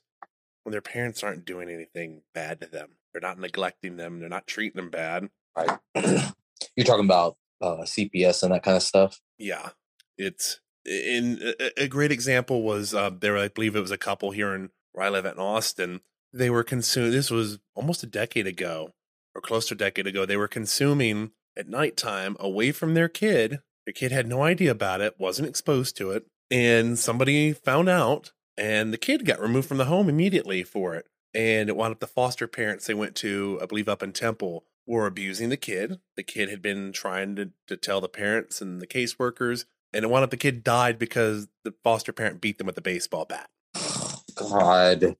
when 0.64 0.72
their 0.72 0.80
parents 0.80 1.22
aren't 1.22 1.44
doing 1.44 1.68
anything 1.68 2.22
bad 2.34 2.60
to 2.60 2.66
them. 2.66 2.90
They're 3.12 3.20
not 3.20 3.38
neglecting 3.38 3.96
them. 3.96 4.20
They're 4.20 4.28
not 4.28 4.46
treating 4.46 4.76
them 4.76 4.90
bad. 4.90 5.28
right. 5.56 5.78
You're 6.76 6.86
talking 6.86 7.04
about 7.04 7.36
uh, 7.60 7.78
CPS 7.82 8.42
and 8.42 8.52
that 8.52 8.62
kind 8.62 8.76
of 8.76 8.82
stuff. 8.82 9.20
Yeah, 9.38 9.70
it's 10.18 10.60
in 10.84 11.54
a, 11.76 11.88
great 11.88 12.12
example 12.12 12.62
was 12.62 12.94
uh, 12.94 13.10
there. 13.10 13.36
I 13.36 13.48
believe 13.48 13.76
it 13.76 13.80
was 13.80 13.90
a 13.90 13.98
couple 13.98 14.30
here 14.30 14.54
in 14.54 14.70
where 14.92 15.06
I 15.06 15.10
live 15.10 15.26
in 15.26 15.38
Austin. 15.38 16.00
They 16.32 16.50
were 16.50 16.64
consuming. 16.64 17.12
This 17.12 17.30
was 17.30 17.58
almost 17.74 18.02
a 18.02 18.06
decade 18.06 18.46
ago, 18.46 18.92
or 19.34 19.40
close 19.40 19.68
to 19.68 19.74
a 19.74 19.78
decade 19.78 20.06
ago. 20.06 20.24
They 20.24 20.36
were 20.36 20.48
consuming 20.48 21.32
at 21.56 21.68
nighttime 21.68 22.36
away 22.40 22.72
from 22.72 22.94
their 22.94 23.08
kid. 23.08 23.60
Their 23.86 23.92
kid 23.92 24.12
had 24.12 24.26
no 24.26 24.42
idea 24.42 24.70
about 24.70 25.00
it, 25.00 25.16
wasn't 25.18 25.48
exposed 25.48 25.96
to 25.96 26.12
it, 26.12 26.26
and 26.50 26.98
somebody 26.98 27.52
found 27.52 27.88
out, 27.88 28.32
and 28.56 28.92
the 28.92 28.98
kid 28.98 29.24
got 29.24 29.40
removed 29.40 29.68
from 29.68 29.78
the 29.78 29.86
home 29.86 30.08
immediately 30.08 30.62
for 30.62 30.94
it. 30.94 31.06
And 31.32 31.68
it 31.68 31.76
wound 31.76 31.92
up 31.92 32.00
the 32.00 32.06
foster 32.06 32.48
parents 32.48 32.86
they 32.86 32.94
went 32.94 33.14
to, 33.16 33.58
I 33.62 33.66
believe, 33.66 33.88
up 33.88 34.02
in 34.02 34.12
Temple, 34.12 34.64
were 34.90 35.06
abusing 35.06 35.48
the 35.48 35.56
kid. 35.56 36.00
The 36.16 36.24
kid 36.24 36.50
had 36.50 36.60
been 36.60 36.92
trying 36.92 37.36
to, 37.36 37.50
to 37.68 37.76
tell 37.76 38.00
the 38.00 38.08
parents 38.08 38.60
and 38.60 38.80
the 38.82 38.86
caseworkers, 38.86 39.64
and 39.92 40.04
it 40.04 40.08
wound 40.10 40.24
up 40.24 40.30
the 40.30 40.36
kid 40.36 40.64
died 40.64 40.98
because 40.98 41.48
the 41.64 41.72
foster 41.84 42.12
parent 42.12 42.40
beat 42.40 42.58
them 42.58 42.66
with 42.66 42.76
a 42.76 42.82
baseball 42.82 43.24
bat. 43.24 43.48
God. 44.34 45.16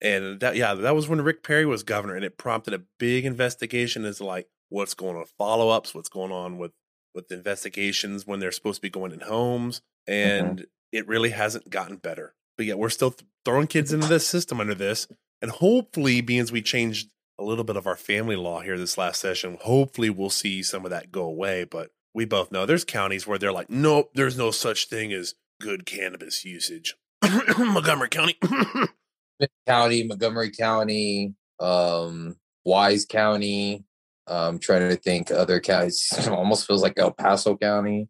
And 0.00 0.38
that, 0.38 0.54
yeah, 0.54 0.74
that 0.74 0.94
was 0.94 1.08
when 1.08 1.20
Rick 1.20 1.42
Perry 1.42 1.66
was 1.66 1.82
governor, 1.82 2.14
and 2.14 2.24
it 2.24 2.38
prompted 2.38 2.74
a 2.74 2.82
big 2.98 3.24
investigation 3.24 4.04
as 4.04 4.20
like 4.20 4.46
what's 4.68 4.94
going 4.94 5.16
on, 5.16 5.24
follow 5.36 5.70
ups, 5.70 5.92
what's 5.92 6.08
going 6.08 6.30
on 6.30 6.58
with 6.58 6.72
with 7.14 7.32
investigations 7.32 8.24
when 8.24 8.38
they're 8.38 8.52
supposed 8.52 8.76
to 8.76 8.82
be 8.82 8.90
going 8.90 9.10
in 9.10 9.20
homes, 9.20 9.80
mm-hmm. 10.08 10.46
and 10.46 10.66
it 10.92 11.08
really 11.08 11.30
hasn't 11.30 11.68
gotten 11.68 11.96
better. 11.96 12.34
But 12.56 12.66
yet 12.66 12.78
we're 12.78 12.90
still 12.90 13.10
th- 13.10 13.28
throwing 13.44 13.66
kids 13.66 13.92
into 13.92 14.06
this 14.06 14.24
system 14.24 14.60
under 14.60 14.76
this, 14.76 15.08
and 15.42 15.50
hopefully, 15.50 16.20
being 16.20 16.38
as 16.38 16.52
we 16.52 16.62
changed 16.62 17.10
a 17.38 17.44
little 17.44 17.64
bit 17.64 17.76
of 17.76 17.86
our 17.86 17.96
family 17.96 18.36
law 18.36 18.60
here 18.60 18.78
this 18.78 18.98
last 18.98 19.20
session, 19.20 19.58
hopefully 19.60 20.10
we'll 20.10 20.30
see 20.30 20.62
some 20.62 20.84
of 20.84 20.90
that 20.90 21.12
go 21.12 21.22
away. 21.22 21.64
But 21.64 21.90
we 22.14 22.24
both 22.24 22.50
know 22.50 22.66
there's 22.66 22.84
counties 22.84 23.26
where 23.26 23.38
they're 23.38 23.52
like, 23.52 23.70
nope, 23.70 24.10
there's 24.14 24.36
no 24.36 24.50
such 24.50 24.88
thing 24.88 25.12
as 25.12 25.34
good 25.60 25.86
cannabis 25.86 26.44
usage. 26.44 26.94
Montgomery 27.58 28.08
County. 28.08 28.36
County, 29.66 30.02
Montgomery 30.04 30.50
County, 30.50 31.34
um, 31.60 32.36
Wise 32.64 33.06
County. 33.06 33.84
I'm 34.26 34.58
trying 34.58 34.88
to 34.90 34.96
think 34.96 35.30
other 35.30 35.60
counties. 35.60 36.12
It 36.18 36.28
almost 36.28 36.66
feels 36.66 36.82
like 36.82 36.94
El 36.96 37.12
Paso 37.12 37.56
County. 37.56 38.08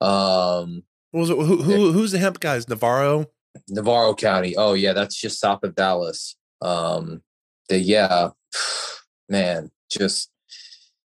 Um, 0.00 0.82
was 1.12 1.30
it? 1.30 1.36
Who, 1.36 1.62
who, 1.62 1.92
who's 1.92 2.12
the 2.12 2.18
hemp 2.18 2.40
guys? 2.40 2.68
Navarro? 2.68 3.30
Navarro 3.68 4.14
County. 4.14 4.56
Oh 4.56 4.74
yeah, 4.74 4.92
that's 4.92 5.18
just 5.18 5.40
south 5.40 5.62
of 5.62 5.74
Dallas. 5.74 6.36
Um, 6.60 7.22
the 7.68 7.78
yeah, 7.78 8.30
man, 9.28 9.70
just 9.90 10.30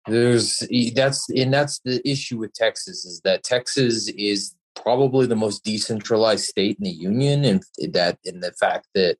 there's 0.08 0.62
that's 0.96 1.30
and 1.30 1.54
that's 1.54 1.80
the 1.86 2.02
issue 2.08 2.38
with 2.38 2.54
Texas 2.54 3.06
is 3.06 3.22
that 3.24 3.44
Texas 3.44 4.10
is 4.10 4.56
probably 4.76 5.26
the 5.28 5.36
most 5.36 5.64
decentralized 5.64 6.46
state 6.46 6.78
in 6.78 6.84
the 6.84 6.90
union, 6.90 7.46
and 7.46 7.64
that 7.94 8.18
in 8.24 8.40
the 8.42 8.52
fact 8.54 8.88
that 8.96 9.18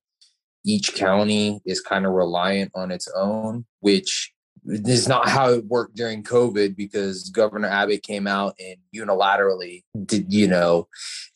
each 0.66 0.96
county 0.96 1.62
is 1.66 1.82
kind 1.82 2.06
of 2.06 2.14
reliant 2.14 2.72
on 2.74 2.92
its 2.92 3.08
own, 3.16 3.66
which 3.82 4.34
is 4.66 5.08
not 5.08 5.28
how 5.28 5.52
it 5.52 5.66
worked 5.66 5.96
during 5.96 6.24
COVID 6.24 6.76
because 6.76 7.30
Governor 7.30 7.68
Abbott 7.68 8.04
came 8.04 8.28
out 8.28 8.56
and 8.60 8.78
unilaterally 8.96 9.84
did, 10.06 10.32
you 10.32 10.48
know, 10.48 10.88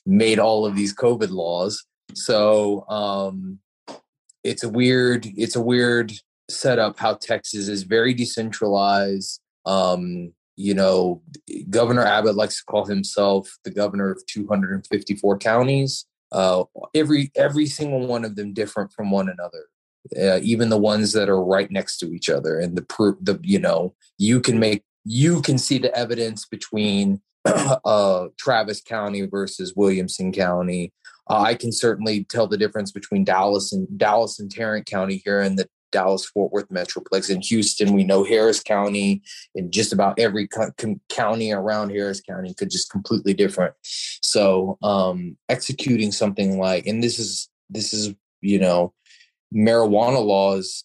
made 0.06 0.40
all 0.40 0.66
of 0.66 0.76
these 0.76 0.96
COVID 0.96 1.30
laws. 1.30 1.86
So 2.14 2.88
um 2.90 3.60
it's 4.44 4.64
a 4.64 4.70
weird, 4.70 5.26
it's 5.36 5.58
a 5.58 5.62
weird 5.62 6.14
setup 6.50 7.00
how 7.00 7.16
Texas 7.16 7.68
is 7.68 7.84
very 7.84 8.14
decentralized. 8.14 9.42
Um, 9.66 10.34
you 10.56 10.74
know, 10.74 11.22
Governor 11.70 12.04
Abbott 12.04 12.36
likes 12.36 12.58
to 12.58 12.66
call 12.66 12.86
himself 12.86 13.50
the 13.64 13.72
governor 13.72 14.12
of 14.12 14.26
254 14.28 15.38
counties. 15.38 16.06
Uh, 16.32 16.64
every 16.94 17.32
every 17.36 17.66
single 17.68 18.06
one 18.06 18.26
of 18.26 18.36
them 18.36 18.54
different 18.54 18.92
from 18.92 19.12
one 19.12 19.30
another 19.30 19.64
uh, 20.16 20.40
even 20.42 20.70
the 20.70 20.78
ones 20.78 21.14
that 21.14 21.30
are 21.30 21.44
right 21.44 21.72
next 21.72 21.98
to 21.98 22.14
each 22.14 22.30
other 22.30 22.60
and 22.60 22.78
the 22.78 22.82
proof 22.82 23.18
the 23.22 23.40
you 23.44 23.60
know 23.60 23.94
you 24.18 24.40
can 24.40 24.60
make 24.60 24.84
you 25.04 25.42
can 25.42 25.58
see 25.58 25.78
the 25.78 25.96
evidence 25.96 26.46
between 26.46 27.22
uh 27.46 28.28
Travis 28.38 28.82
County 28.82 29.26
versus 29.26 29.74
Williamson 29.76 30.32
County 30.32 30.94
uh, 31.30 31.42
I 31.42 31.56
can 31.56 31.72
certainly 31.72 32.24
tell 32.24 32.48
the 32.48 32.58
difference 32.58 32.92
between 32.92 33.26
Dallas 33.26 33.74
and 33.74 33.88
Dallas 33.98 34.40
and 34.40 34.50
Tarrant 34.50 34.86
County 34.86 35.22
here 35.24 35.42
and 35.42 35.58
the 35.58 35.68
Dallas 35.92 36.26
Fort 36.26 36.52
Worth 36.52 36.70
Metroplex. 36.70 37.30
In 37.30 37.42
Houston 37.42 37.94
we 37.94 38.04
know 38.04 38.24
Harris 38.24 38.62
County 38.62 39.22
and 39.56 39.72
just 39.72 39.94
about 39.94 40.20
every 40.20 40.48
co- 40.48 40.72
com- 40.78 41.02
county 41.10 41.52
around 41.52 41.90
Harris 41.92 42.22
County 42.22 42.54
could 42.54 42.70
just 42.70 42.92
completely 42.92 43.34
different. 43.34 43.74
So 43.84 44.78
um 44.82 45.38
executing 45.50 46.12
something 46.12 46.60
like 46.60 46.88
and 46.88 47.04
this 47.04 47.20
is 47.20 47.50
this 47.70 47.94
is 47.94 48.14
you 48.42 48.60
know 48.60 48.94
marijuana 49.54 50.24
laws 50.24 50.84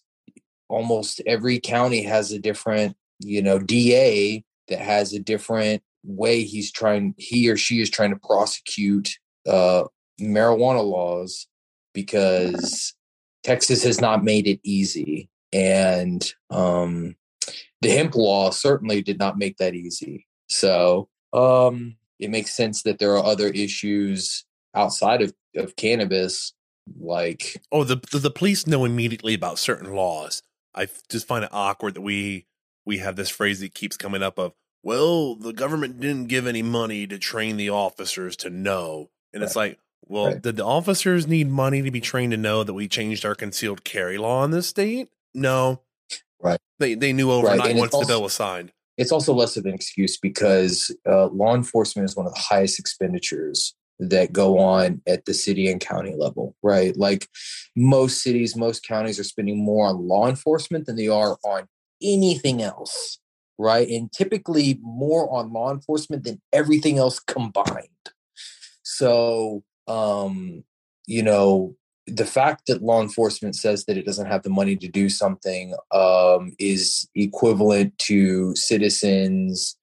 almost 0.69 1.21
every 1.25 1.59
county 1.59 2.01
has 2.03 2.31
a 2.31 2.39
different 2.39 2.95
you 3.19 3.41
know 3.41 3.59
da 3.59 4.43
that 4.67 4.79
has 4.79 5.13
a 5.13 5.19
different 5.19 5.83
way 6.03 6.43
he's 6.43 6.71
trying 6.71 7.13
he 7.17 7.49
or 7.49 7.57
she 7.57 7.81
is 7.81 7.89
trying 7.89 8.09
to 8.09 8.19
prosecute 8.27 9.17
uh 9.47 9.83
marijuana 10.19 10.83
laws 10.83 11.47
because 11.93 12.93
texas 13.43 13.83
has 13.83 14.01
not 14.01 14.23
made 14.23 14.47
it 14.47 14.59
easy 14.63 15.29
and 15.51 16.33
um 16.49 17.15
the 17.81 17.89
hemp 17.89 18.15
law 18.15 18.49
certainly 18.49 19.01
did 19.01 19.19
not 19.19 19.37
make 19.37 19.57
that 19.57 19.75
easy 19.75 20.25
so 20.49 21.07
um 21.33 21.95
it 22.19 22.29
makes 22.29 22.55
sense 22.55 22.83
that 22.83 22.99
there 22.99 23.11
are 23.17 23.23
other 23.23 23.47
issues 23.47 24.45
outside 24.75 25.21
of, 25.21 25.33
of 25.55 25.75
cannabis 25.75 26.53
like 26.99 27.61
Oh, 27.71 27.83
the, 27.83 28.01
the 28.11 28.19
the 28.19 28.31
police 28.31 28.67
know 28.67 28.85
immediately 28.85 29.33
about 29.33 29.59
certain 29.59 29.93
laws. 29.93 30.41
I 30.75 30.87
just 31.09 31.27
find 31.27 31.43
it 31.43 31.49
awkward 31.53 31.95
that 31.95 32.01
we 32.01 32.45
we 32.85 32.97
have 32.97 33.15
this 33.15 33.29
phrase 33.29 33.59
that 33.61 33.73
keeps 33.73 33.95
coming 33.95 34.21
up 34.23 34.37
of, 34.37 34.53
well, 34.81 35.35
the 35.35 35.53
government 35.53 35.99
didn't 35.99 36.27
give 36.27 36.45
any 36.47 36.61
money 36.61 37.07
to 37.07 37.17
train 37.17 37.57
the 37.57 37.69
officers 37.69 38.35
to 38.37 38.49
know. 38.49 39.09
And 39.33 39.41
it's 39.41 39.55
like, 39.55 39.79
well, 40.07 40.27
Right. 40.27 40.41
did 40.41 40.57
the 40.57 40.65
officers 40.65 41.27
need 41.27 41.49
money 41.49 41.81
to 41.81 41.91
be 41.91 42.01
trained 42.01 42.31
to 42.31 42.37
know 42.37 42.63
that 42.63 42.73
we 42.73 42.87
changed 42.87 43.25
our 43.25 43.35
concealed 43.35 43.83
carry 43.83 44.17
law 44.17 44.43
in 44.43 44.51
this 44.51 44.67
state? 44.67 45.09
No. 45.33 45.81
Right. 46.41 46.59
They 46.79 46.95
they 46.95 47.13
knew 47.13 47.31
overnight 47.31 47.71
it's 47.71 47.79
once 47.79 47.91
the 47.97 48.05
bill 48.05 48.21
was 48.23 48.33
signed. 48.33 48.71
it's 48.97 49.11
also 49.11 49.33
less 49.33 49.57
of 49.57 49.65
an 49.65 49.73
excuse 49.73 50.17
because 50.17 50.95
uh, 51.09 51.27
law 51.27 51.55
enforcement 51.55 52.07
is 52.09 52.15
one 52.15 52.27
of 52.27 52.33
the 52.33 52.39
highest 52.39 52.79
expenditures 52.79 53.73
that 53.99 54.33
go 54.33 54.59
on 54.59 55.01
at 55.07 55.23
the 55.25 55.33
city 55.33 55.71
and 55.71 55.79
county 55.79 56.13
level, 56.17 56.55
right? 56.61 56.95
Like 56.97 57.27
most 57.75 58.21
cities, 58.21 58.55
most 58.55 58.85
counties 58.85 59.19
are 59.19 59.23
spending 59.23 59.57
more 59.63 59.87
on 59.87 60.07
law 60.07 60.27
enforcement 60.27 60.85
than 60.85 60.95
they 60.97 61.07
are 61.07 61.37
on 61.45 61.67
anything 62.01 62.61
else, 62.61 63.19
right? 63.57 63.87
And 63.87 64.11
typically 64.11 64.79
more 64.81 65.31
on 65.33 65.53
law 65.53 65.71
enforcement 65.71 66.23
than 66.25 66.41
everything 66.51 66.97
else 66.97 67.19
combined. 67.19 67.87
So, 68.83 69.63
um, 69.87 70.63
you 71.05 71.23
know, 71.23 71.75
the 72.07 72.25
fact 72.25 72.67
that 72.67 72.83
law 72.83 73.01
enforcement 73.01 73.55
says 73.55 73.85
that 73.85 73.97
it 73.97 74.05
doesn't 74.05 74.27
have 74.27 74.43
the 74.43 74.49
money 74.49 74.75
to 74.75 74.87
do 74.87 75.09
something 75.09 75.73
um, 75.91 76.53
is 76.59 77.07
equivalent 77.15 77.97
to 77.99 78.55
citizens 78.55 79.77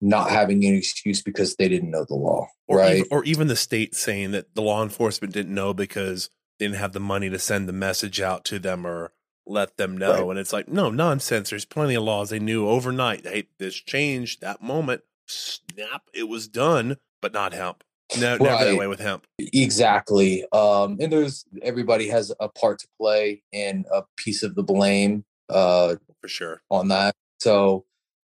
not 0.00 0.30
having 0.30 0.64
an 0.66 0.74
excuse 0.74 1.22
because 1.22 1.56
they 1.56 1.68
didn't 1.68 1.90
know 1.90 2.04
the 2.04 2.14
law, 2.14 2.46
or 2.68 2.78
right? 2.78 2.96
even, 2.96 3.08
or 3.10 3.24
even 3.24 3.48
the 3.48 3.56
state 3.56 3.94
saying 3.94 4.32
that 4.32 4.54
the 4.54 4.60
law 4.60 4.82
enforcement 4.82 5.32
didn't 5.32 5.54
know 5.54 5.72
because 5.72 6.28
they 6.58 6.66
didn't 6.66 6.78
have 6.78 6.92
the 6.92 7.00
money 7.00 7.30
to 7.30 7.38
send 7.38 7.66
the 7.66 7.72
message 7.72 8.20
out 8.20 8.44
to 8.44 8.58
them 8.58 8.86
or 8.86 9.12
let 9.46 9.78
them 9.78 9.96
know. 9.96 10.12
Right. 10.12 10.30
And 10.30 10.38
it's 10.38 10.52
like, 10.52 10.68
no, 10.68 10.90
nonsense. 10.90 11.50
There's 11.50 11.64
plenty 11.64 11.94
of 11.94 12.02
laws 12.02 12.30
they 12.30 12.38
knew 12.38 12.68
overnight. 12.68 13.26
Hey, 13.26 13.48
this 13.58 13.74
changed 13.74 14.42
that 14.42 14.62
moment. 14.62 15.02
Snap, 15.26 16.02
it 16.12 16.28
was 16.28 16.48
done, 16.48 16.98
but 17.22 17.32
not 17.32 17.54
hemp. 17.54 17.82
No, 18.20 18.36
never 18.36 18.64
that 18.64 18.76
way 18.76 18.86
with 18.86 19.00
hemp. 19.00 19.26
Exactly. 19.38 20.44
Um, 20.52 20.98
and 21.00 21.12
there's 21.12 21.44
everybody 21.62 22.08
has 22.08 22.32
a 22.40 22.48
part 22.48 22.78
to 22.80 22.88
play 22.98 23.42
and 23.52 23.86
a 23.92 24.02
piece 24.16 24.42
of 24.42 24.54
the 24.54 24.62
blame 24.62 25.24
uh, 25.48 25.96
For 26.20 26.28
sure. 26.28 26.62
on 26.70 26.88
that. 26.88 27.14
So 27.40 27.84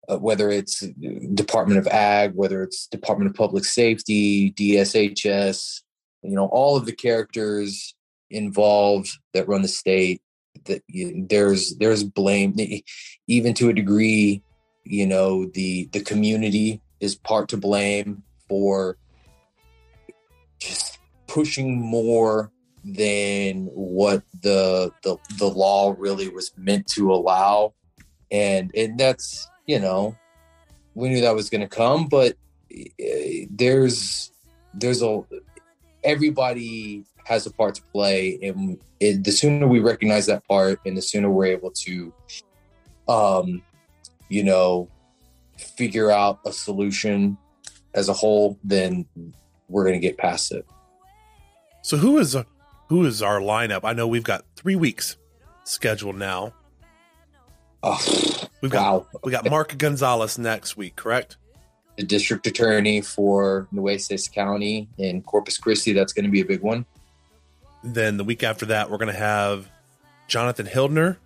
uh, 0.09 0.19
whether 0.19 0.51
it's 0.51 0.81
Department 1.35 1.79
of 1.79 1.87
Ag, 1.87 2.33
whether 2.35 2.63
it's 2.63 2.87
Department 2.87 3.31
of 3.31 3.37
Public 3.37 3.65
Safety, 3.65 4.53
DSHS, 4.53 5.83
you 6.23 6.35
know, 6.35 6.47
all 6.47 6.77
of 6.77 6.87
the 6.87 6.93
characters 6.93 7.95
involved 8.31 9.11
that 9.35 9.49
run 9.49 9.63
the 9.63 9.69
state, 9.69 10.21
that 10.65 10.83
you, 10.89 11.27
there's 11.29 11.77
there's 11.77 12.05
blame, 12.05 12.57
even 13.27 13.55
to 13.55 13.69
a 13.69 13.75
degree. 13.75 14.43
You 14.85 15.07
know, 15.07 15.47
the 15.47 15.89
the 15.93 16.01
community 16.01 16.81
is 17.01 17.15
part 17.15 17.49
to 17.51 17.57
blame 17.57 18.23
for 18.49 18.97
just 20.59 20.99
pushing 21.27 21.81
more 21.81 22.51
than 22.85 23.67
what 23.75 24.23
the 24.43 24.93
the 25.03 25.17
the 25.39 25.47
law 25.47 25.95
really 25.99 26.29
was 26.29 26.53
meant 26.57 26.87
to 26.89 27.13
allow. 27.13 27.75
And 28.31 28.71
and 28.75 28.99
that's 28.99 29.49
you 29.67 29.79
know 29.79 30.17
we 30.99 31.09
knew 31.09 31.21
that 31.21 31.35
was 31.35 31.49
going 31.49 31.61
to 31.61 31.69
come 31.69 32.09
but 32.09 32.35
eh, 32.73 33.45
there's 33.51 34.33
there's 34.75 35.03
a 35.03 35.23
everybody 36.03 37.05
has 37.25 37.47
a 37.47 37.53
part 37.53 37.75
to 37.77 37.83
play 37.93 38.39
and 38.43 38.79
it, 38.99 39.23
the 39.23 39.31
sooner 39.31 39.69
we 39.69 39.79
recognize 39.79 40.27
that 40.27 40.47
part 40.49 40.81
and 40.85 40.97
the 40.97 41.03
sooner 41.03 41.31
we're 41.31 41.45
able 41.45 41.71
to 41.71 42.13
um 43.07 43.63
you 44.29 44.43
know 44.43 44.89
figure 45.57 46.11
out 46.11 46.41
a 46.47 46.53
solution 46.53 47.37
as 47.95 48.09
a 48.09 48.13
whole 48.13 48.59
then 48.65 49.07
we're 49.69 49.85
going 49.85 50.01
to 50.01 50.07
get 50.07 50.17
past 50.19 50.53
it 50.53 50.67
So 51.83 51.97
who 51.97 52.19
is 52.19 52.35
uh, 52.37 52.45
who 52.89 53.05
is 53.05 53.23
our 53.23 53.41
lineup? 53.41 53.81
I 53.85 53.93
know 53.93 54.07
we've 54.09 54.25
got 54.25 54.45
three 54.57 54.77
weeks 54.77 55.17
scheduled 55.65 56.17
now. 56.17 56.55
oh, 57.83 57.99
We've 58.61 58.71
got 58.73 58.83
wow 58.83 59.07
we 59.25 59.33
got 59.33 59.49
Mark 59.49 59.77
Gonzalez 59.79 60.39
next 60.39 60.77
week, 60.77 60.97
correct? 60.97 61.37
the 61.97 62.05
district 62.05 62.47
attorney 62.47 63.01
for 63.01 63.67
Nueces 63.73 64.29
County 64.29 64.89
in 64.99 65.21
Corpus 65.21 65.59
Christi. 65.59 65.93
That's 65.93 66.13
going 66.13 66.25
to 66.27 66.31
be 66.31 66.41
a 66.41 66.45
big 66.45 66.61
one. 66.61 66.87
Then 67.83 68.17
the 68.17 68.23
week 68.25 68.45
after 68.45 68.67
that, 68.67 68.89
we're 68.89 68.99
going 68.99 69.13
to 69.13 69.19
have 69.19 69.69
Jonathan 70.29 70.67
Hildner, 70.67 71.17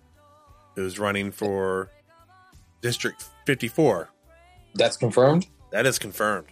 who's 0.75 0.97
running 0.97 1.31
for 1.31 1.91
District 2.81 3.23
54. 3.45 4.09
That's 4.73 4.97
confirmed. 4.97 5.45
That 5.71 5.85
is 5.85 5.99
confirmed. 5.99 6.47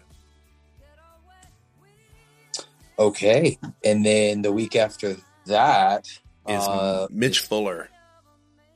Okay. 3.01 3.57
And 3.83 4.05
then 4.05 4.43
the 4.43 4.51
week 4.51 4.75
after 4.75 5.17
that 5.47 6.07
Is 6.47 6.67
uh, 6.67 7.07
Mitch 7.09 7.39
Fuller. 7.39 7.89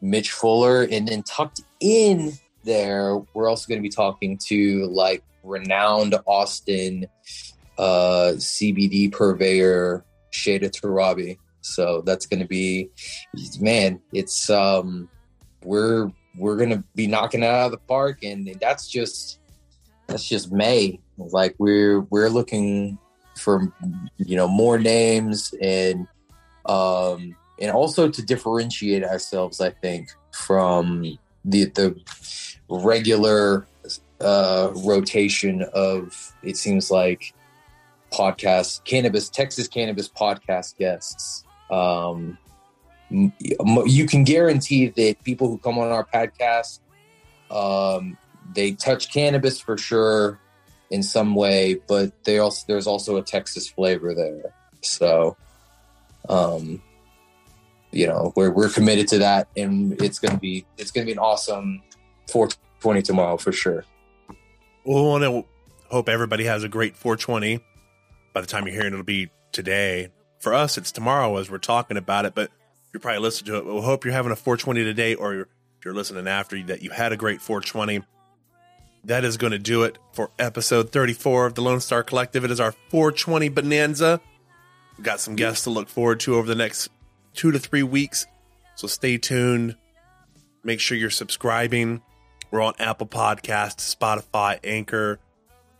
Mitch 0.01 0.31
Fuller. 0.31 0.81
And 0.81 1.07
then 1.07 1.21
tucked 1.21 1.61
in 1.79 2.33
there, 2.63 3.17
we're 3.35 3.47
also 3.47 3.67
going 3.67 3.77
to 3.77 3.83
be 3.83 3.89
talking 3.89 4.39
to 4.47 4.87
like 4.87 5.23
renowned 5.43 6.15
Austin 6.25 7.05
uh, 7.77 8.33
CBD 8.37 9.11
purveyor, 9.11 10.03
Shada 10.31 10.71
Tarabi. 10.71 11.37
So 11.61 12.01
that's 12.01 12.25
going 12.25 12.39
to 12.39 12.47
be, 12.47 12.89
man, 13.59 14.01
it's, 14.11 14.49
um, 14.49 15.07
we're, 15.63 16.11
we're 16.35 16.57
going 16.57 16.71
to 16.71 16.83
be 16.95 17.05
knocking 17.05 17.43
it 17.43 17.45
out 17.45 17.67
of 17.67 17.71
the 17.73 17.77
park. 17.77 18.23
And 18.23 18.57
that's 18.59 18.87
just, 18.87 19.39
that's 20.07 20.27
just 20.27 20.51
May. 20.51 20.99
Like 21.19 21.53
we're, 21.59 22.01
we're 22.01 22.29
looking 22.29 22.97
for, 23.37 23.71
you 24.17 24.35
know, 24.35 24.47
more 24.47 24.77
names 24.77 25.53
and, 25.61 26.07
um, 26.65 27.35
and 27.59 27.71
also 27.71 28.09
to 28.09 28.21
differentiate 28.21 29.03
ourselves, 29.03 29.61
I 29.61 29.69
think, 29.69 30.09
from 30.31 31.17
the 31.45 31.65
the 31.65 31.95
regular 32.69 33.67
uh, 34.19 34.71
rotation 34.75 35.63
of 35.73 36.33
it 36.43 36.57
seems 36.57 36.89
like 36.89 37.33
podcast 38.11 38.83
cannabis 38.83 39.29
Texas 39.29 39.67
cannabis 39.67 40.09
podcast 40.09 40.77
guests. 40.77 41.43
Um, 41.69 42.37
you 43.09 44.05
can 44.05 44.23
guarantee 44.23 44.87
that 44.87 45.23
people 45.23 45.47
who 45.47 45.57
come 45.57 45.77
on 45.77 45.89
our 45.91 46.05
podcast, 46.05 46.79
um, 47.51 48.17
they 48.53 48.71
touch 48.71 49.13
cannabis 49.13 49.59
for 49.59 49.77
sure 49.77 50.39
in 50.89 51.03
some 51.03 51.35
way, 51.35 51.79
but 51.87 52.11
they 52.23 52.39
also 52.39 52.65
there's 52.67 52.87
also 52.87 53.17
a 53.17 53.21
Texas 53.21 53.67
flavor 53.67 54.13
there. 54.13 54.53
So, 54.81 55.35
um, 56.29 56.81
you 57.91 58.07
know, 58.07 58.33
we're 58.35 58.51
we're 58.51 58.69
committed 58.69 59.07
to 59.09 59.19
that, 59.19 59.47
and 59.55 59.99
it's 60.01 60.19
gonna 60.19 60.37
be 60.37 60.65
it's 60.77 60.91
gonna 60.91 61.05
be 61.05 61.13
an 61.13 61.19
awesome 61.19 61.81
420 62.29 63.01
tomorrow 63.01 63.37
for 63.37 63.51
sure. 63.51 63.85
Well, 64.83 65.03
we 65.03 65.09
want 65.09 65.23
to 65.23 65.45
hope 65.89 66.09
everybody 66.09 66.45
has 66.45 66.63
a 66.63 66.69
great 66.69 66.95
420. 66.95 67.59
By 68.33 68.41
the 68.41 68.47
time 68.47 68.67
you're 68.67 68.73
hearing 68.75 68.87
it, 68.87 68.93
it'll 68.93 69.03
be 69.03 69.29
today. 69.51 70.09
For 70.39 70.53
us, 70.53 70.77
it's 70.77 70.91
tomorrow 70.91 71.37
as 71.37 71.49
we're 71.49 71.57
talking 71.57 71.97
about 71.97 72.25
it, 72.25 72.35
but 72.35 72.51
you're 72.93 72.99
probably 72.99 73.21
listening 73.21 73.53
to 73.53 73.57
it. 73.57 73.65
We'll 73.65 73.81
hope 73.81 74.05
you're 74.05 74.13
having 74.13 74.31
a 74.31 74.35
420 74.35 74.83
today, 74.83 75.15
or 75.15 75.33
if 75.41 75.47
you're 75.83 75.93
listening 75.93 76.27
after 76.27 76.61
that, 76.63 76.83
you 76.83 76.91
had 76.91 77.11
a 77.11 77.17
great 77.17 77.41
420. 77.41 78.03
That 79.05 79.23
is 79.23 79.37
going 79.37 79.51
to 79.51 79.59
do 79.59 79.83
it 79.83 79.99
for 80.13 80.31
episode 80.39 80.91
34 80.91 81.45
of 81.45 81.53
the 81.53 81.61
Lone 81.61 81.79
Star 81.79 82.01
Collective. 82.01 82.43
It 82.43 82.49
is 82.49 82.59
our 82.59 82.71
420 82.89 83.49
bonanza. 83.49 84.19
We've 84.97 85.05
got 85.05 85.19
some 85.19 85.35
guests 85.35 85.65
to 85.65 85.69
look 85.69 85.89
forward 85.89 86.21
to 86.21 86.35
over 86.35 86.47
the 86.47 86.55
next 86.55 86.89
two 87.35 87.51
to 87.51 87.59
three 87.59 87.83
weeks. 87.83 88.25
So 88.73 88.87
stay 88.87 89.19
tuned. 89.19 89.75
Make 90.63 90.79
sure 90.79 90.97
you're 90.97 91.11
subscribing. 91.11 92.01
We're 92.49 92.63
on 92.63 92.73
Apple 92.79 93.05
Podcast, 93.05 93.95
Spotify, 93.95 94.59
Anchor, 94.63 95.19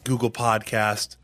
Google 0.03 0.30
Podcast. 0.30 1.17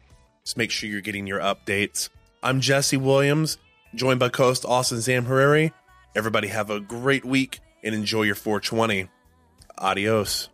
Just 0.43 0.57
make 0.57 0.71
sure 0.71 0.89
you're 0.89 1.01
getting 1.01 1.27
your 1.27 1.39
updates. 1.39 2.09
I'm 2.41 2.61
Jesse 2.61 2.97
Williams, 2.97 3.59
joined 3.93 4.19
by 4.19 4.29
co-host 4.29 4.65
Austin 4.65 4.97
Zamhariri. 4.97 5.71
Everybody 6.15 6.47
have 6.47 6.71
a 6.71 6.79
great 6.79 7.23
week 7.23 7.59
and 7.83 7.93
enjoy 7.93 8.23
your 8.23 8.33
420. 8.33 9.07
Adios. 9.77 10.49